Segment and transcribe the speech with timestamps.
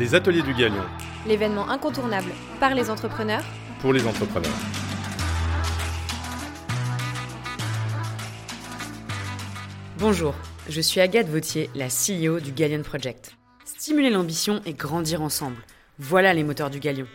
[0.00, 0.82] Les ateliers du Galion.
[1.26, 3.44] L'événement incontournable par les entrepreneurs.
[3.80, 4.50] Pour les entrepreneurs.
[9.98, 10.34] Bonjour,
[10.70, 13.36] je suis Agathe Vautier, la CEO du Galion Project.
[13.66, 15.62] Stimuler l'ambition et grandir ensemble.
[15.98, 17.06] Voilà les moteurs du Galion.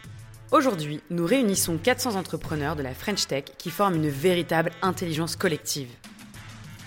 [0.52, 5.89] Aujourd'hui, nous réunissons 400 entrepreneurs de la French Tech qui forment une véritable intelligence collective.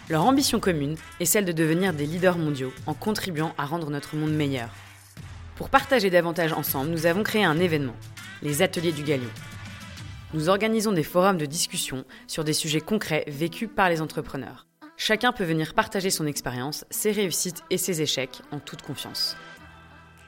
[0.09, 4.15] Leur ambition commune est celle de devenir des leaders mondiaux en contribuant à rendre notre
[4.15, 4.71] monde meilleur.
[5.59, 7.97] Pour partager davantage ensemble, nous avons créé un événement,
[8.43, 9.29] les Ateliers du Galion.
[10.33, 14.69] Nous organisons des forums de discussion sur des sujets concrets vécus par les entrepreneurs.
[14.97, 19.37] Chacun peut venir partager son expérience, ses réussites et ses échecs en toute confiance.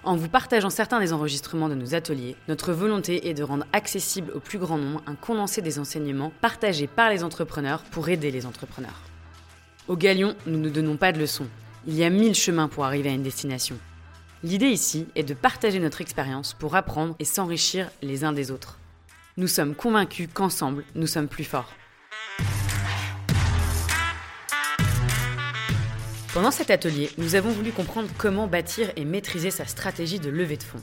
[0.02, 4.32] En vous partageant certains des enregistrements de nos ateliers, notre volonté est de rendre accessible
[4.34, 8.46] au plus grand nombre un condensé des enseignements partagés par les entrepreneurs pour aider les
[8.46, 9.00] entrepreneurs.
[9.86, 11.46] Au Galion, nous ne donnons pas de leçons.
[11.86, 13.78] Il y a mille chemins pour arriver à une destination.
[14.42, 18.78] L'idée ici est de partager notre expérience pour apprendre et s'enrichir les uns des autres.
[19.36, 21.70] Nous sommes convaincus qu'ensemble, nous sommes plus forts.
[26.32, 30.56] Pendant cet atelier, nous avons voulu comprendre comment bâtir et maîtriser sa stratégie de levée
[30.56, 30.82] de fonds.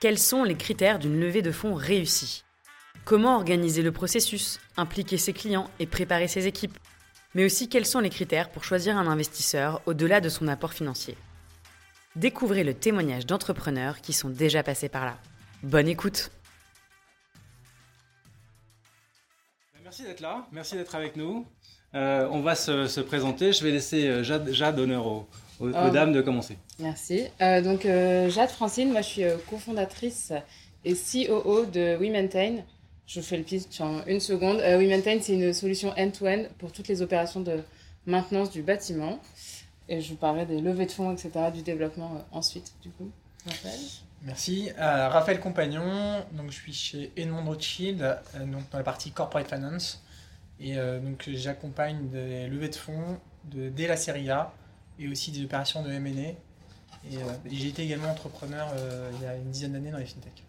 [0.00, 2.44] Quels sont les critères d'une levée de fonds réussie?
[3.04, 6.78] Comment organiser le processus, impliquer ses clients et préparer ses équipes?
[7.34, 11.18] Mais aussi quels sont les critères pour choisir un investisseur au-delà de son apport financier?
[12.16, 15.18] Découvrez le témoignage d'entrepreneurs qui sont déjà passés par là.
[15.62, 16.30] Bonne écoute
[19.84, 21.46] Merci d'être là, merci d'être avec nous.
[21.94, 23.52] Euh, on va se, présenter.
[23.52, 25.28] Je vais laisser euh, Jade, honneur aux,
[25.60, 25.90] aux, oh.
[25.90, 26.58] dames de commencer.
[26.80, 27.26] Merci.
[27.40, 30.32] Euh, donc Jade Francine, moi je suis cofondatrice
[30.84, 32.64] et COO de WeMaintain.
[33.06, 34.58] Je fais le pitch en une seconde.
[34.60, 37.60] Euh, WeMaintain, c'est une solution end-to-end pour toutes les opérations de
[38.04, 39.20] maintenance du bâtiment.
[39.88, 43.10] Et je vous parlerai des levées de fonds, etc., du développement euh, ensuite, du coup.
[43.46, 43.78] Raphaël
[44.22, 44.70] Merci.
[44.78, 50.02] Euh, Raphaël Compagnon, donc je suis chez Edmond Rothschild, donc dans la partie corporate finance.
[50.58, 54.52] Et donc j'accompagne des levées de fonds de, dès la série A
[54.98, 56.30] et aussi des opérations de M&A.
[57.12, 57.18] Et
[57.52, 58.66] j'ai été également entrepreneur
[59.12, 60.42] il y a une dizaine d'années dans les fintech.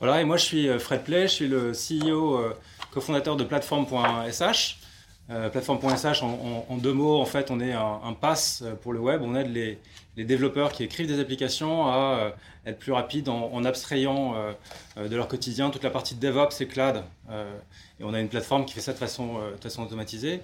[0.00, 2.56] Voilà, et moi je suis euh, Fred Play, je suis le CEO, euh,
[2.90, 4.78] cofondateur de Platform.sh.
[5.30, 9.22] Euh, Platform.sh, en, deux mots, en fait, on est un, pass pour le web.
[9.24, 9.78] On aide les,
[10.16, 12.34] développeurs qui écrivent des applications à
[12.66, 14.34] être plus rapides en, abstrayant
[14.98, 17.02] de leur quotidien toute la partie de DevOps et cloud.
[17.30, 19.40] et on a une plateforme qui fait ça de façon,
[19.78, 20.42] automatisée.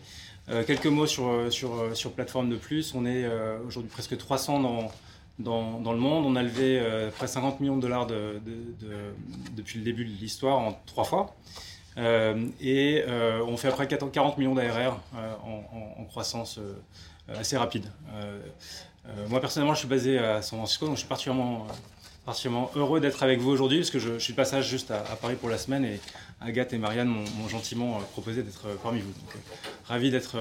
[0.66, 2.94] quelques mots sur, sur, Plateforme de plus.
[2.94, 3.28] On est
[3.66, 4.90] aujourd'hui presque 300
[5.38, 6.24] dans le monde.
[6.26, 8.40] On a levé euh, près de 50 millions de dollars de,
[9.56, 11.34] depuis le début de l'histoire en trois fois.
[11.98, 15.00] Euh, et euh, on fait après 40 millions d'ARR
[15.44, 16.60] en, en, croissance
[17.28, 17.86] assez rapide.
[19.28, 21.66] moi personnellement, je suis basé à San Francisco, donc je suis particulièrement,
[22.76, 25.48] heureux d'être avec vous aujourd'hui, parce que je, suis de passage juste à, Paris pour
[25.48, 26.00] la semaine, et
[26.40, 29.12] Agathe et Marianne m'ont gentiment proposé d'être parmi vous.
[29.12, 29.36] Donc,
[29.86, 30.38] ravi d'être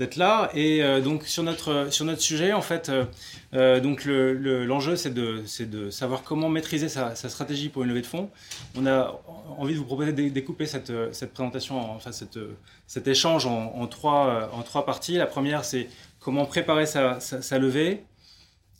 [0.00, 0.50] d'être là.
[0.54, 3.04] Et euh, donc sur notre, sur notre sujet, en fait, euh,
[3.52, 8.30] euh, donc l'enjeu, c'est de, savoir comment maîtriser sa, stratégie pour une levée de fonds.
[8.76, 9.20] On a
[9.58, 12.38] envie de vous proposer de découper cette, cette présentation, enfin cette,
[12.86, 15.16] cet échange en, trois, en trois parties.
[15.16, 18.02] La première, c'est comment préparer sa, sa, levée.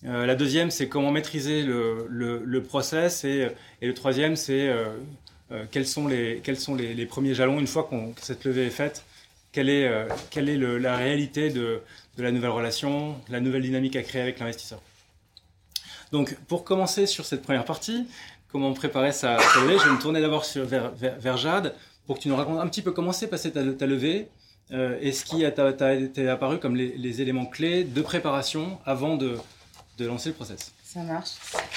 [0.04, 3.25] la deuxième, c'est comment maîtriser le, le, process.
[3.25, 3.48] Et,
[3.82, 4.75] et, le troisième, c'est
[5.70, 8.70] quels sont, les, quels sont les, les, premiers jalons une fois que cette levée est
[8.70, 9.04] faite
[9.53, 11.83] quelle est, euh, la réalité de,
[12.19, 14.81] la nouvelle relation, la nouvelle dynamique à créer avec l'investisseur?
[16.12, 18.06] Donc, pour commencer sur cette première partie,
[18.50, 21.75] comment préparer sa, levée, je vais me tourner d'abord vers, Jade
[22.06, 24.28] pour que tu nous racontes un petit peu comment s'est passée ta, levée
[24.72, 29.37] euh, et ce qui t'a apparu comme les, éléments clés de préparation avant de,
[29.99, 30.72] de lancer le process.
[30.83, 31.31] Ça marche.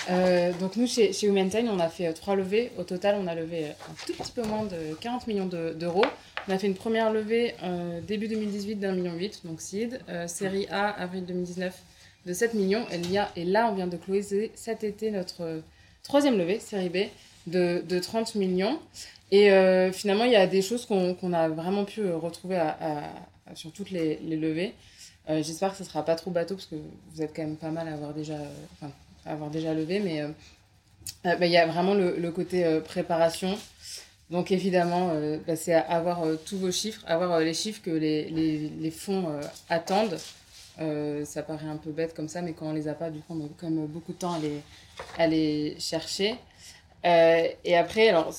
[0.09, 2.71] Euh, donc nous, chez, chez on a fait trois levées.
[2.79, 6.05] Au total, on a levé un tout petit peu moins de 40 millions d'euros.
[6.47, 10.01] On a fait une première levée euh, début 2018 d'un million huit, donc seed.
[10.09, 11.73] Euh, série A, avril 2019,
[12.25, 12.85] de 7 millions.
[13.35, 15.59] Et, là, on vient de closer cet été notre euh,
[16.03, 16.97] troisième levée, série B,
[17.47, 18.79] de, de 30 millions.
[19.31, 19.49] Et
[19.93, 22.61] finalement, il y a des choses qu'on a vraiment pu retrouver
[23.55, 24.75] sur toutes les, levées.
[25.27, 27.71] J'espère que ce ne sera pas trop bateau, parce que vous êtes quand même pas
[27.71, 28.13] mal à avoir
[29.49, 29.99] déjà, levé.
[30.01, 30.21] Mais
[31.23, 33.57] bah, il y a vraiment le côté préparation.
[34.33, 37.91] Donc évidemment, euh, bah, c'est avoir euh, tous vos chiffres, avoir euh, les chiffres que
[37.91, 39.27] les, fonds
[39.69, 40.17] attendent.
[41.23, 43.35] ça paraît un peu bête comme ça, mais quand on les a pas, du coup,
[43.39, 44.59] on a quand même beaucoup de temps à les,
[45.19, 46.35] à les chercher.
[47.03, 48.33] et après, alors,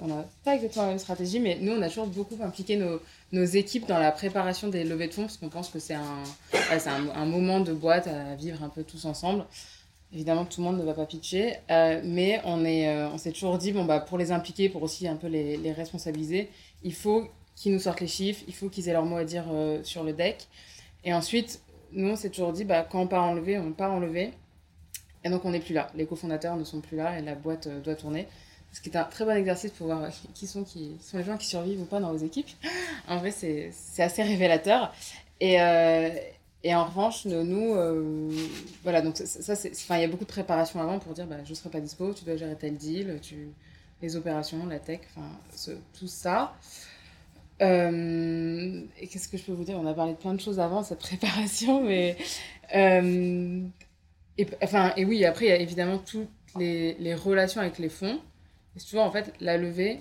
[0.00, 2.80] on n'a pas exactement la même stratégie, mais nous, on a toujours beaucoup impliqué
[3.30, 6.22] nos, équipes dans la préparation des levées de fonds, parce qu'on pense que c'est un,
[7.14, 9.44] un, moment de boîte à vivre un peu tous ensemble.
[10.14, 13.58] Évidemment, tout le monde ne va pas pitcher, euh, mais on est, euh, s'est toujours
[13.58, 16.50] dit bon bah pour les impliquer, pour aussi un peu les, responsabiliser,
[16.84, 17.26] il faut
[17.56, 20.04] qu'ils nous sortent les chiffres, il faut qu'ils aient leur mot à dire euh, sur
[20.04, 20.46] le deck.
[21.02, 23.92] Et ensuite, nous on s'est toujours dit bah quand on part en levée, on part
[23.92, 24.30] en levée.
[25.24, 25.90] Et donc on n'est plus là.
[25.96, 28.28] Les cofondateurs ne sont plus là et la boîte doit tourner.
[28.70, 31.36] Ce qui est un très bon exercice pour voir qui sont, qui sont les gens
[31.36, 32.50] qui survivent ou pas dans vos équipes.
[33.08, 34.94] En vrai, c'est assez révélateur.
[35.40, 35.58] Et,
[36.66, 38.30] et en revanche, nous, euh,
[38.82, 41.26] voilà, donc ça, ça, c'est, enfin, il y a beaucoup de préparation avant pour dire,
[41.26, 43.48] bah, je serai pas dispo, tu dois gérer tel deal, tu,
[44.00, 45.28] les opérations, la tech, enfin,
[45.92, 46.54] tout ça.
[47.60, 49.78] Euh, et qu'est-ce que je peux vous dire?
[49.78, 52.16] On a parlé de plein de choses avant cette préparation, mais
[52.74, 53.60] euh,
[54.38, 56.28] et, enfin, et oui, après, il y a évidemment toutes
[56.58, 58.18] les, relations avec les fonds.
[58.74, 60.00] Et tu vois, en fait, la levée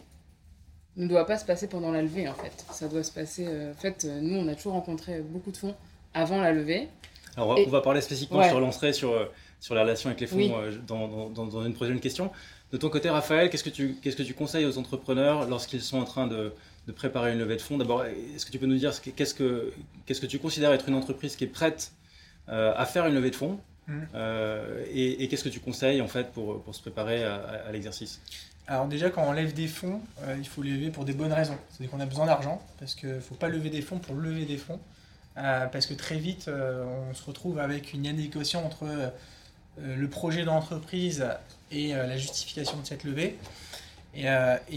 [0.95, 2.66] ne doit pas se passer pendant la levée, en fait.
[2.71, 3.45] Ça doit se passer.
[3.48, 5.75] en fait, nous, on a toujours rencontré beaucoup de fonds
[6.13, 6.88] avant la levée.
[7.36, 8.50] Alors, on va- Et- on va parler spécifiquement Ouais.
[8.50, 9.25] sur l'entrée, sur, euh,
[9.60, 10.51] sur la relation avec les fonds Oui.
[10.54, 12.31] euh, dans, dans- une prochaine question.
[12.71, 16.00] De ton côté, Raphaël, qu'est-ce que tu, qu'est-ce que tu conseilles aux entrepreneurs lorsqu'ils sont
[16.00, 16.54] en train de,
[16.88, 17.77] de préparer une levée de fonds?
[17.77, 19.71] D'abord, est-ce que tu peux nous dire ce que- qu'est-ce que,
[20.06, 21.92] qu'est-ce que tu considères être une entreprise qui est prête
[22.50, 23.59] euh, à faire une levée de fonds?
[24.16, 27.68] Euh, et, et qu'est-ce que tu conseilles en fait pour, pour se préparer à, à-
[27.68, 28.21] à l'exercice?
[28.68, 31.33] Alors déjà, quand on lève des fonds, euh, il faut les lever pour des bonnes
[31.33, 31.57] raisons.
[31.69, 34.45] C'est-à-dire qu'on a besoin d'argent, parce qu'il ne faut pas lever des fonds pour lever
[34.45, 34.80] des fonds.
[35.38, 39.09] Euh, parce que très vite, euh, on se retrouve avec une inadéquation entre euh,
[39.77, 41.25] le projet d'entreprise
[41.71, 43.39] et la justification de cette levée.
[44.13, 44.27] Et,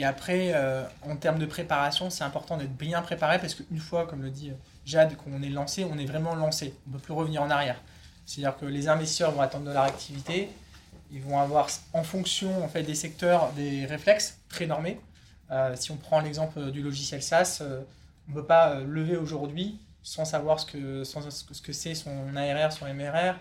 [0.02, 0.54] après,
[1.02, 4.50] en termes de préparation, c'est important d'être bien préparé, parce qu'une fois, comme le dit
[4.86, 6.72] Jade, qu'on est lancé, on est vraiment lancé.
[6.86, 7.78] On ne peut plus revenir en arrière.
[8.24, 10.48] C'est-à-dire que les investisseurs vont attendre de leur activité,
[11.12, 14.98] ils vont avoir en fonction en fait, des secteurs des réflexes très normés.
[15.74, 20.60] Si on prend l'exemple du logiciel SaaS, on ne peut pas lever aujourd'hui sans savoir
[20.60, 23.34] ce que, sans, ce que c'est son ARR, son MRR,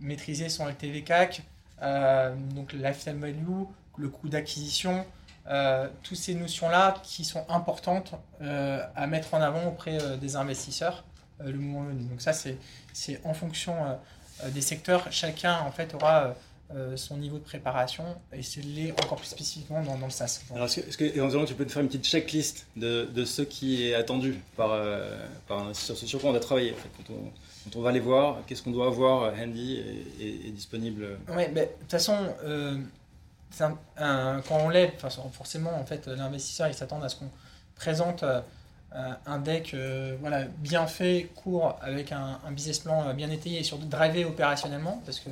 [0.00, 1.42] maîtriser son LTV CAC,
[1.80, 3.66] euh, donc lifetime value,
[3.96, 5.06] le coût d'acquisition,
[5.48, 10.34] euh, toutes ces notions-là qui sont importantes euh, à mettre en avant auprès euh, des
[10.34, 11.04] investisseurs
[11.40, 12.02] le moment venu.
[12.02, 12.58] Donc ça, c'est
[13.22, 13.76] en fonction
[14.46, 15.06] des secteurs.
[15.12, 16.34] Chacun, en fait, aura
[16.70, 20.12] euh, euh, son niveau de préparation et c'est l'est encore plus spécifiquement dans, dans le
[20.12, 20.40] SaaS.
[20.54, 23.24] Alors, est-ce que, est-ce que éventuellement, tu peux te faire une petite checklist de, de
[23.24, 26.76] ce qui est attendu par, euh, par un investisseur sur, quoi on a travaillé en
[26.76, 30.24] fait, quand, on, quand on va les voir, qu'est-ce qu'on doit avoir euh, handy et,
[30.24, 32.76] et- et disponible Oui, mais de toute façon, euh,
[33.50, 37.30] c'est un- un- quand on enfin, forcément, en fait, l'investisseur, il s'attend à ce qu'on
[37.76, 38.40] présente euh,
[38.94, 43.30] euh, un deck euh, voilà, bien fait, court, avec un, un business plan euh, bien
[43.30, 45.28] étayé et surtout drivé opérationnellement, parce que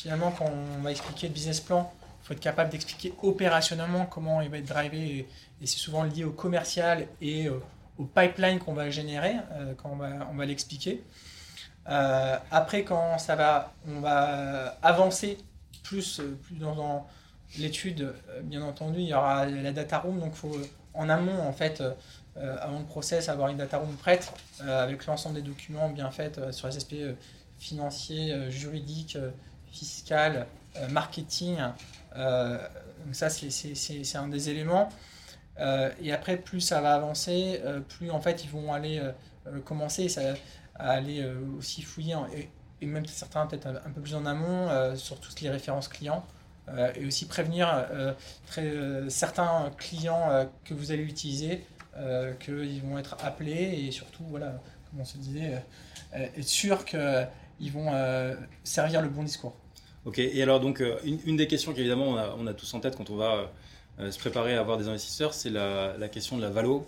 [0.00, 1.92] finalement, quand on va expliquer le business plan,
[2.22, 5.28] il faut être capable d'expliquer opérationnellement comment il va être drivé,
[5.60, 7.60] et, c'est souvent lié au commercial et euh,
[7.98, 11.02] au pipeline qu'on va générer euh, quand on va, l'expliquer.
[11.88, 15.36] Euh, après, quand ça va, on va avancer
[15.82, 17.06] plus, plus dans,
[17.58, 18.14] l'étude,
[18.44, 20.56] bien entendu, il y aura la data room, donc faut
[20.94, 21.82] en amont, en fait,
[22.36, 26.68] avant le process, avoir une data room prête avec l'ensemble des documents bien faits sur
[26.68, 26.94] les aspects
[27.58, 29.18] financiers, juridiques,
[29.70, 30.46] euh, fiscal,
[30.76, 31.58] euh, marketing.
[32.16, 32.58] Euh,
[33.12, 34.88] ça, c'est- un des éléments.
[35.58, 39.00] Euh, et après, plus ça va avancer, plus en fait ils vont aller
[39.64, 40.08] commencer
[40.76, 41.26] à aller
[41.58, 42.16] aussi fouiller,
[42.80, 46.24] et, même certains peut-être un, peu plus en amont, sur toutes les références clients.
[46.68, 47.66] euh, et aussi prévenir
[49.08, 51.64] certains clients que vous allez utiliser,
[52.40, 54.52] qu'ils vont être appelés et surtout, voilà,
[54.90, 55.62] comme on se disait,
[56.12, 56.84] être sûr
[57.60, 59.54] qu'ils vont euh, servir le bon discours.
[60.06, 62.72] Ok, et alors donc euh, une, une des questions qu'évidemment on a, on a tous
[62.72, 63.50] en tête quand on va
[63.98, 66.86] euh, se préparer à avoir des investisseurs, c'est la, la question de la valo.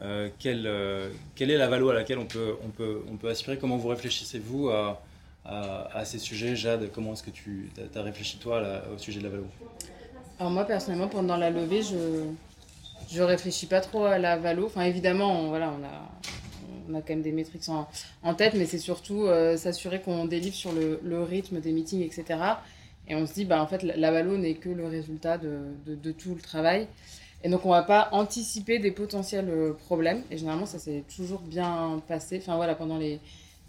[0.00, 3.28] Euh, quelle, euh, quelle est la valo à laquelle on peut, on peut, on peut
[3.28, 3.58] aspirer?
[3.58, 5.02] Comment vous réfléchissez-vous à,
[5.44, 6.56] à, à ces sujets?
[6.56, 9.46] Jade, comment est-ce que tu as, réfléchi toi là, au sujet de la valo?
[10.40, 12.24] Alors moi personnellement pendant la levée je
[13.12, 14.66] je réfléchis pas trop à la valo.
[14.66, 16.10] Enfin évidemment on, voilà on a
[16.90, 17.86] on a quand même des métriques en,
[18.22, 22.02] en tête mais c'est surtout euh, s'assurer qu'on délivre sur le, le rythme des meetings
[22.02, 22.24] etc.
[23.08, 25.94] Et on se dit bah en fait la, valo n'est que le résultat de, de,
[25.94, 26.86] de tout le travail.
[27.42, 31.40] Et donc on va pas anticiper des potentiels euh, problèmes et généralement ça s'est toujours
[31.40, 32.38] bien passé.
[32.42, 33.20] Enfin voilà pendant les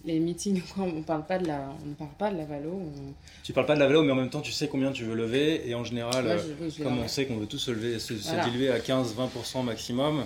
[0.05, 2.69] les meetings, on parle pas de la, on ne parle pas de la valo.
[2.73, 3.13] On...
[3.43, 5.15] Tu parles pas de la valo, mais en même temps tu sais combien tu veux
[5.15, 7.71] lever, et en général, Moi, euh, je- je comme on sait qu'on veut tous se,
[7.71, 8.43] lever, se, se Voilà.
[8.47, 10.23] diluer à 15-20% maximum,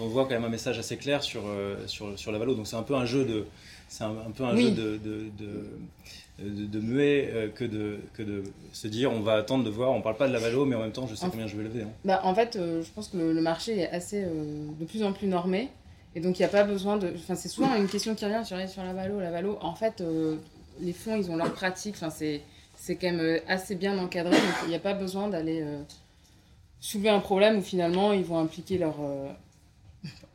[0.00, 2.54] on voit quand même un message assez clair sur, euh, sur, sur la valo.
[2.54, 3.44] Donc c'est un peu un jeu de,
[3.88, 4.64] c'est un, un peu un Oui.
[4.64, 9.20] jeu de, de, de, de- de muet euh, que, de, que de se dire on
[9.20, 9.90] va attendre de voir.
[9.92, 11.56] On parle pas de la valo, mais en même temps je sais En- combien je
[11.56, 11.82] veux lever.
[11.82, 11.90] hein.
[12.04, 15.02] Bah, en fait, euh, je pense que le, le marché est assez euh, de plus
[15.04, 15.68] en plus normé.
[16.14, 17.10] Et donc, il n'y a pas besoin de.
[17.16, 19.18] Enfin, c'est souvent une question qui revient sur, sur la valo.
[19.18, 20.02] La valo, en fait,
[20.80, 21.94] les fonds, ils ont leur pratique.
[21.96, 22.42] Enfin, c'est
[22.76, 25.64] c'est quand même assez bien encadré, donc il n'y a pas besoin d'aller
[26.80, 28.96] soulever un problème où finalement ils vont impliquer leur.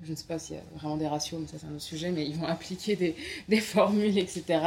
[0.04, 1.82] Je ne sais pas s'il y a vraiment des ratios, mais ça c'est un autre
[1.82, 3.16] sujet, mais ils vont appliquer des,
[3.50, 4.60] des formules, etc.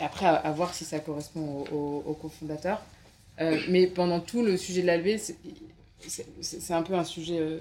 [0.00, 2.80] après, à, voir si ça correspond au, au, cofondateur.
[3.68, 7.60] mais pendant tout le sujet de la levée, c'est un peu un sujet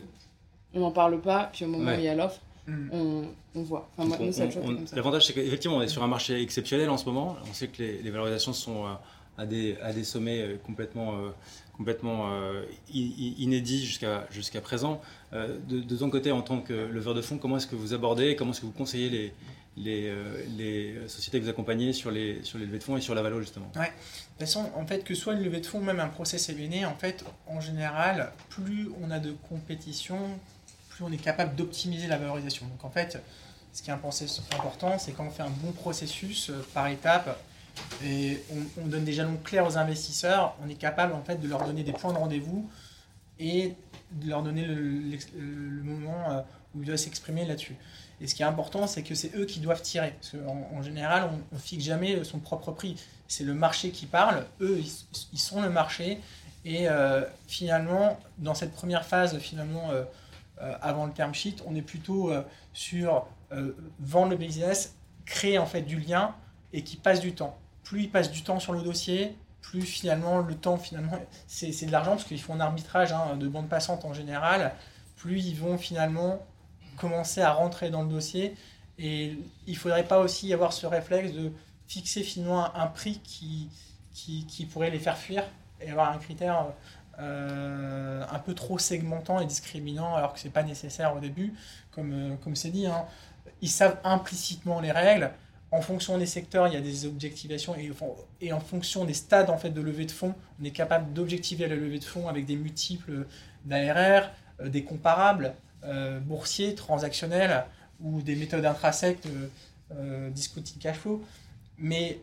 [0.74, 2.90] on n'en parle pas, puis au moment où il y a l'offre, mm.
[2.92, 3.90] on, on, voit.
[3.98, 7.36] L'avantage, c'est qu'effectivement, on est sur un marché exceptionnel en ce moment.
[7.50, 8.94] On sait que les, valorisations sont euh,
[9.38, 10.58] à des, à des sommets euh,
[11.78, 12.64] complètement, euh,
[12.94, 15.02] inédits jusqu'à jusqu'à présent.
[15.32, 18.52] De, ton côté, en tant que leveur de fonds, comment est-ce que vous abordez, comment
[18.52, 19.34] est-ce que vous conseillez les,
[19.78, 20.14] les,
[20.58, 23.22] les, sociétés que vous accompagnez sur les, sur les levées de fonds et sur la
[23.22, 23.72] valeur justement?
[23.76, 23.86] Ouais.
[23.86, 26.86] De toute façon, en fait, que soit une levée de fonds, même un process événé,
[26.86, 30.18] en fait, en général, plus on a de compétition,
[31.04, 32.66] on est capable d'optimiser la valorisation.
[32.68, 33.18] Donc en fait,
[33.74, 37.40] ce qui est important, c'est quand on fait un bon processus euh, par étape
[38.04, 38.42] et
[38.82, 41.84] on, donne des jalons clairs aux investisseurs, on est capable en fait de leur donner
[41.84, 42.70] des points de rendez-vous
[43.40, 43.76] et
[44.12, 46.42] de leur donner le, moment euh,
[46.76, 47.76] où ils doivent s'exprimer là-dessus.
[48.20, 50.14] Et ce qui est important, c'est que c'est eux qui doivent tirer.
[50.72, 52.96] En général, on ne fixe jamais son propre prix.
[53.28, 54.46] C'est le marché qui parle.
[54.62, 54.80] Eux,
[55.34, 56.20] ils, sont le marché.
[56.64, 60.04] Et euh, finalement, dans cette première phase, finalement, euh,
[60.82, 62.32] avant le term sheet, on est plutôt
[62.74, 63.26] sur
[64.00, 64.94] vendre le business,
[65.26, 66.36] créer en fait du lien
[66.74, 67.58] et qui passe du temps.
[67.84, 71.92] Plus ils passent du temps sur le dossier, plus finalement le temps finalement c'est de
[71.92, 74.74] l'argent parce qu'ils font un arbitrage hein, de bande passante en général.
[75.18, 76.46] Plus ils vont finalement
[76.98, 78.56] commencer à rentrer dans le dossier
[78.98, 81.52] et il faudrait pas aussi avoir ce réflexe de
[81.88, 83.70] fixer finalement un prix qui,
[84.14, 85.44] qui, pourrait les faire fuir
[85.80, 86.68] et avoir un critère
[87.20, 91.54] euh, un peu trop segmentant et discriminant alors que c'est pas nécessaire au début,
[91.92, 92.86] comme euh, comme c'est dit.
[92.86, 93.06] Hein.
[93.62, 95.32] Ils savent implicitement les règles.
[95.72, 97.76] En fonction des secteurs, il y a des objectivations
[98.42, 101.68] et, en fonction des stades en fait de levée de fonds, on est capable d'objectiver
[101.68, 103.26] la levée de fonds avec des multiples
[103.66, 105.54] d'ARR, euh, des comparables
[106.22, 107.66] boursiers, transactionnels
[108.02, 111.24] ou des méthodes intrinsèques de discounting cash flow.
[111.80, 112.20] Mais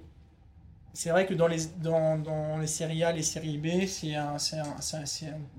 [0.98, 4.36] c'est vrai que dans les, dans, dans, les séries A, les séries B, c'est un,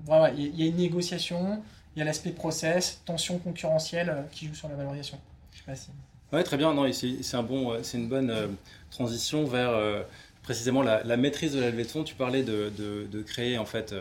[0.04, 1.62] voilà, il y a une négociation,
[1.96, 5.18] il y a l'aspect process, tension concurrentielle euh, qui joue sur la valorisation.
[5.52, 5.88] Je sais pas si...
[6.32, 6.72] Ouais, très bien.
[6.74, 8.46] Non, c'est un bon, c'est une bonne euh,
[8.90, 10.02] transition vers euh,
[10.42, 12.04] précisément la, maîtrise de la levée de fonds.
[12.04, 13.94] Tu parlais de, de, de créer en fait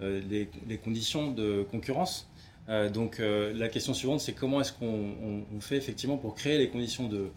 [0.00, 2.28] les, les, conditions de concurrence.
[2.94, 7.06] donc la question suivante, c'est comment est-ce qu'on on, fait effectivement pour créer les conditions
[7.06, 7.28] de,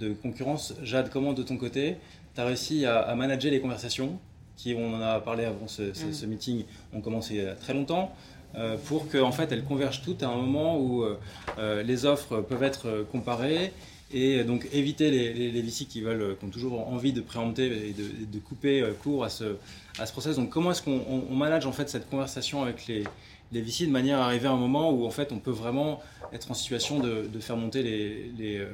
[0.00, 0.74] de concurrence?
[0.82, 1.96] Jade, comment de ton côté
[2.34, 4.18] tu as réussi à, manager les conversations,
[4.56, 6.28] qui, on en a parlé avant ce, mm.
[6.28, 8.37] meeting, ont commencé il y a très longtemps, euh,
[8.86, 11.18] pour qu'en en fait, elles convergent toutes à un moment où euh,
[11.58, 13.72] euh, les offres peuvent être comparées
[14.12, 17.92] et donc éviter les, les, VC qui veulent, qui ont toujours envie de préempter et
[17.92, 19.56] de, couper court à ce,
[19.98, 20.36] à ce process.
[20.36, 23.04] Donc comment est-ce qu'on manage en fait cette conversation avec les,
[23.52, 26.02] les VC de manière à arriver à un moment où en fait on peut vraiment
[26.32, 28.68] être en situation de, faire monter les, les, euh,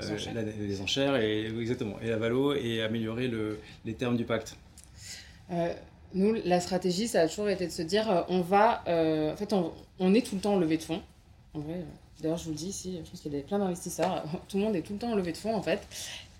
[0.00, 1.16] euh, enchères.
[1.16, 4.56] et exactement et la valo et améliorer le, les termes du pacte?
[5.50, 5.72] Euh,
[6.14, 10.14] nous, la stratégie, ça a toujours été de se dire, on va, en fait, on,
[10.14, 11.02] est tout le temps en levée de fonds.
[11.54, 11.84] En vrai,
[12.20, 14.24] d'ailleurs, je vous le dis ici, je pense qu'il y a plein d'investisseurs.
[14.48, 15.80] Tout le monde est tout le temps en levée de fonds, en fait.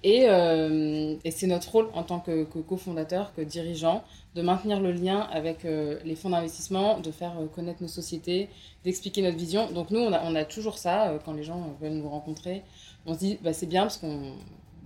[0.03, 4.03] Et, et c'est notre rôle en tant que, cofondateur, que dirigeant,
[4.35, 8.49] de maintenir le lien avec euh, les fonds d'investissement, de faire euh, connaître nos sociétés,
[8.85, 9.71] d'expliquer notre vision.
[9.73, 12.62] Donc nous, on a, on a toujours ça euh, quand les gens veulent nous rencontrer.
[13.07, 14.35] On se dit, bah, c'est bien parce qu'on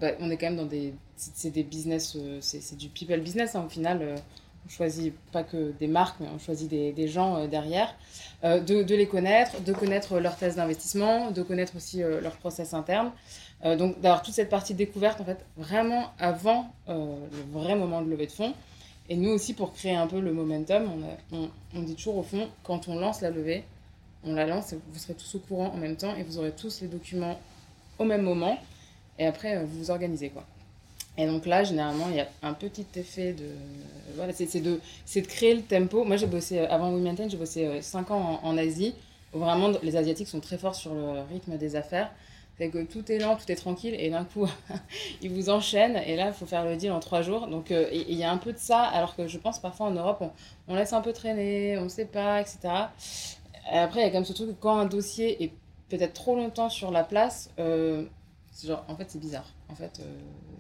[0.01, 0.95] bah, on est quand même dans des...
[1.17, 4.17] C'est des business, c'est du people business hein, au final.
[4.67, 7.95] On choisit pas que des marques, mais on choisit des, gens derrière.
[8.43, 13.11] De, de, les connaître, de connaître leur thèse d'investissement, de connaître aussi leur process interne.
[13.63, 18.27] donc d'avoir toute cette partie découverte, en fait, vraiment avant le vrai moment de levée
[18.27, 18.55] de fonds.
[19.09, 20.91] Et nous aussi, pour créer un peu le momentum,
[21.33, 23.65] on, on, dit toujours au fond, quand on lance la levée,
[24.25, 26.81] on la lance, vous serez tous au courant en même temps et vous aurez tous
[26.81, 27.39] les documents
[27.99, 28.59] au même moment.
[29.19, 30.31] Et après, euh, vous vous organisez.
[30.31, 30.45] quoi.
[31.17, 33.47] Et donc là, généralement, il y a un petit effet de.
[34.17, 34.81] Voilà, c'est de,
[35.27, 36.05] créer le tempo.
[36.05, 38.95] Moi, j'ai bossé, euh, avant We j'ai bossé 5 euh, ans en, Asie,
[39.33, 42.11] vraiment les Asiatiques sont très forts sur le rythme des affaires.
[42.59, 44.47] C'est que tout est lent, tout est tranquille, et d'un coup,
[45.23, 47.47] ils vous enchaînent, et là, il faut faire le deal en trois jours.
[47.49, 49.91] Donc, euh, il y a un peu de ça, alors que je pense parfois en
[49.93, 50.23] Europe,
[50.69, 52.59] on, laisse un peu traîner, on ne sait pas, etc.
[53.73, 55.53] après, il y a quand même ce truc que quand un dossier est
[55.89, 57.51] peut-être trop longtemps sur la place,
[58.63, 59.47] genre, en fait, c'est bizarre.
[59.69, 60.05] En fait, euh,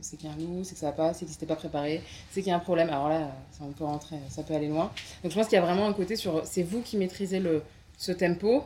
[0.00, 1.56] c'est qu'il y a un loup, c'est que ça va pas, c'est qu'il s'était pas
[1.56, 2.88] préparé, c'est qu'il y a un problème.
[2.88, 4.90] Alors là, ça, on peut rentrer, ça peut aller loin.
[5.22, 7.62] Donc, je pense qu'il y a vraiment un côté sur, c'est vous qui maîtrisez le,
[7.98, 8.64] ce tempo,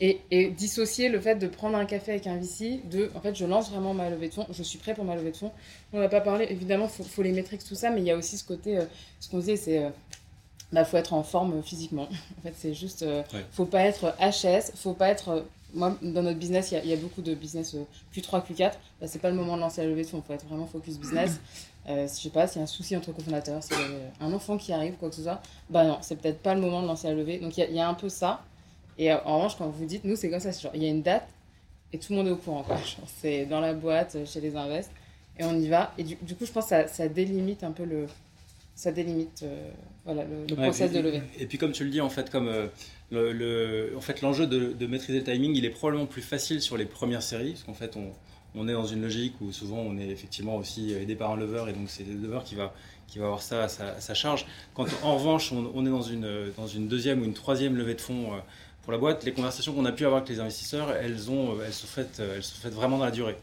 [0.00, 3.34] Et, et, dissocier le fait de prendre un café avec un VC de, en fait,
[3.34, 5.50] je lance vraiment ma levée de fonds, je suis prêt pour ma levée de fonds.
[5.92, 8.12] On n'a pas parlé, évidemment, il faut, faut, les métriques, tout ça, mais il y
[8.12, 8.84] a aussi ce côté, euh,
[9.18, 9.90] ce qu'on disait, c'est, euh,
[10.72, 12.06] bah, faut être en forme physiquement.
[12.38, 13.44] en fait, c'est juste, euh, Ouais.
[13.50, 15.42] faut pas être HS, faut pas être, euh,
[15.74, 17.84] moi, dans notre business, il y a- il y, a beaucoup de business euh,
[18.14, 20.46] Q3, Q4, bah, c'est pas le moment de lancer la levée de fonds, faut être
[20.46, 21.40] vraiment focus business.
[21.88, 24.08] Euh, je sais pas, s'il y a un souci entre cofondateurs, s'il y a euh,
[24.20, 26.82] un enfant qui arrive, quoi que ce soit, bah non, c'est peut-être pas le moment
[26.82, 27.38] de lancer la levée.
[27.38, 28.42] Donc il y, a- il y a un peu ça.
[28.98, 30.90] Et euh, en revanche, quand vous dites, nous, c'est comme ça, genre, il y a
[30.90, 31.26] une date
[31.92, 32.76] et tout le monde est au courant, quoi.
[33.20, 34.90] C'est dans la boîte, euh, chez les invests,
[35.38, 35.92] et on y va.
[35.96, 38.06] Et du, du coup, je pense que ça, ça délimite un peu le.
[38.74, 39.70] Ça délimite euh,
[40.04, 41.22] voilà, le, le Ouais, process puis- de levée.
[41.38, 42.66] Et puis comme tu le dis, en fait, comme euh,
[43.12, 47.22] en fait, l'enjeu de, maîtriser le timing, il est probablement plus facile sur les premières
[47.22, 50.92] séries, parce qu'en fait, on, est dans une logique où souvent on est effectivement aussi
[50.92, 52.74] aidé par un lever, et donc c'est le lever qui va,
[53.06, 54.46] qui va avoir ça à sa, sa charge.
[54.74, 58.00] Quand en revanche, on, est dans une, dans une deuxième ou une troisième levée de
[58.00, 58.38] fonds euh,
[58.82, 61.70] pour la boîte, les conversations qu'on a pu avoir avec les investisseurs, elles, ont, euh,
[61.70, 63.36] sont faites, euh, elles sont faites vraiment dans la durée.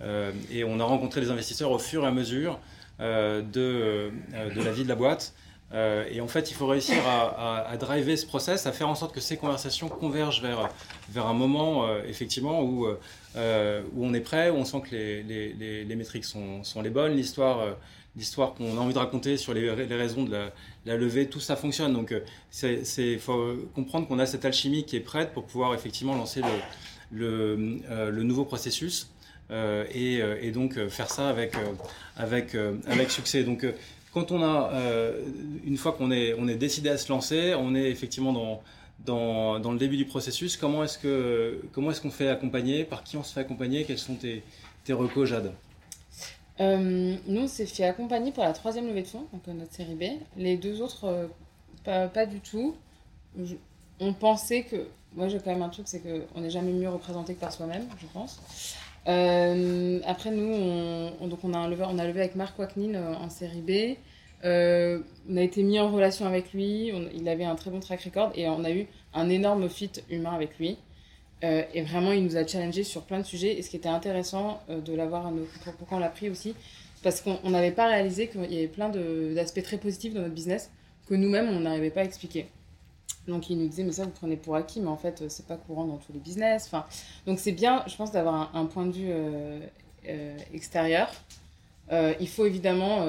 [0.00, 2.60] Euh, et on a rencontré les investisseurs au fur et à mesure
[3.00, 4.10] euh, euh,
[4.54, 5.34] de la vie de la boîte.
[5.74, 9.14] Euh, et en fait, il faut réussir à, driver ce process, à faire en sorte
[9.14, 10.68] que ces conversations convergent vers,
[11.10, 12.86] vers un moment, euh, effectivement, où,
[13.36, 16.64] euh, où on est prêt, où on sent que les, les, les, les métriques sont,
[16.64, 17.76] sont les bonnes, l'histoire,
[18.16, 20.50] l'histoire qu'on a envie de raconter sur les, les raisons de
[20.86, 21.92] la, levée, tout ça fonctionne.
[21.92, 22.14] Donc,
[22.50, 26.40] c'est, faut comprendre qu'on a cette alchimie qui est prête pour pouvoir effectivement lancer
[27.12, 29.10] le, le, le nouveau processus.
[29.50, 31.52] et, et donc faire ça avec,
[32.16, 32.56] avec,
[32.86, 33.44] avec succès.
[33.44, 33.66] Donc,
[34.18, 35.20] quand on a, euh,
[35.64, 38.60] une fois qu'on est, décidé à se lancer, on est effectivement
[39.04, 40.56] dans, le début du processus.
[40.56, 43.98] Comment est-ce que, comment est-ce qu'on fait accompagner Par qui on se fait accompagner Quels
[43.98, 44.42] sont tes,
[44.84, 45.52] tes recos, Jade?
[46.60, 49.72] Euh, nous, on s'est fait accompagner pour la troisième levée de fonds, donc euh, notre
[49.72, 50.04] série B.
[50.36, 51.28] Les deux autres,
[51.84, 52.74] pas, du tout.
[54.00, 54.88] On pensait que.
[55.14, 57.86] Moi, j'ai quand même un truc, c'est qu'on n'est jamais mieux représenté que par soi-même,
[57.98, 58.40] je pense.
[59.06, 63.14] Après, nous, on, on- donc on, a un on a levé avec Marc Waknin euh,
[63.14, 63.96] en série B.
[64.44, 66.92] Euh, on a été mis en relation avec lui.
[67.14, 70.32] il avait un très bon track record et on a eu un énorme fit humain
[70.32, 70.78] avec lui.
[71.44, 73.58] Euh, et vraiment, il nous a challengé sur plein de sujets.
[73.58, 76.28] Et ce qui était intéressant euh, de l'avoir, à nos- pour- pourquoi on l'a pris
[76.30, 76.54] aussi,
[77.02, 80.34] parce qu'on on n'avait pas réalisé qu'il y avait plein d'aspects très positifs dans notre
[80.34, 80.70] business
[81.08, 82.48] que nous-mêmes, on n'arrivait pas à expliquer.
[83.28, 85.56] Donc, il nous disait, mais ça, vous prenez pour acquis, mais en fait, c'est pas
[85.56, 86.64] courant dans tous les business.
[86.66, 86.84] Enfin,
[87.26, 89.12] donc, c'est bien, je pense, d'avoir un, point de vue
[90.52, 91.10] extérieur.
[91.92, 93.06] Il faut évidemment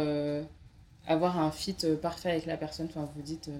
[1.09, 2.87] avoir un fit euh, parfait avec la personne.
[2.89, 3.57] Enfin, vous dites, euh,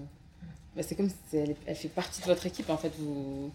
[0.75, 2.69] bah, c'est comme si elle, elle fait partie de votre équipe.
[2.69, 3.51] En fait, vous,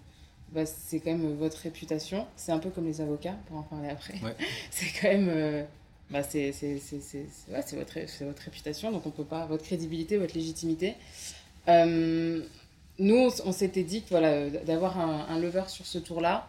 [0.53, 2.27] bah, c'est quand même votre réputation.
[2.37, 4.15] C'est un peu comme les avocats, pour en parler après.
[4.23, 4.35] Ouais.
[4.71, 5.29] c'est quand même.
[5.31, 5.65] euh,
[6.11, 9.47] bah, c'est ouais, votre, ré- c'est votre réputation, donc on peut pas.
[9.47, 10.95] Votre crédibilité, votre légitimité.
[11.69, 12.43] Euh,
[12.99, 16.47] nous, on, s'était dit que voilà, d'avoir un, un lever sur ce tour-là,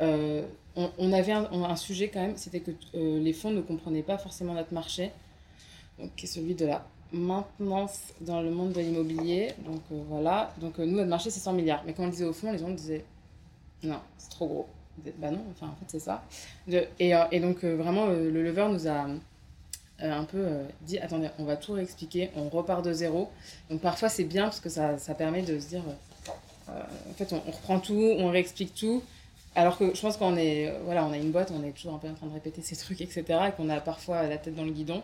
[0.00, 0.44] on,
[0.76, 4.54] on avait un, un sujet quand même, c'était que les fonds ne comprenaient pas forcément
[4.54, 5.10] notre marché,
[6.16, 9.52] qui est celui de la maintenance dans le monde de l'immobilier.
[9.64, 11.82] Donc euh, voilà, donc euh, nous, notre marché, c'est 100 milliards.
[11.86, 13.04] Mais quand on le disait au fond, les gens disaient
[13.82, 14.66] non, c'est trop gros.
[14.98, 16.24] On disait, Bah non, enfin en fait, c'est ça.
[16.98, 19.06] Et, euh, et donc vraiment, le lever nous a
[20.00, 20.44] un peu
[20.82, 23.30] dit attendez, on va tout réexpliquer, on repart de zéro.
[23.70, 25.82] Donc parfois, c'est bien parce que ça, ça permet de se dire
[26.68, 29.02] en fait, on, on reprend tout, on réexplique tout.
[29.56, 31.98] Alors que je pense qu'on est, voilà, on a une boîte, on est toujours un
[31.98, 33.24] peu en train de répéter ces trucs, etc.
[33.48, 35.02] Et qu'on a parfois la tête dans le guidon.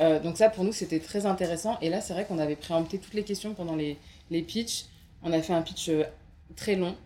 [0.00, 1.78] Euh, donc ça, pour nous, c'était très intéressant.
[1.80, 3.98] Et là, c'est vrai qu'on avait préempté toutes les questions pendant les,
[4.30, 4.86] les pitchs.
[5.22, 6.04] On a fait un pitch euh,
[6.56, 6.96] très long.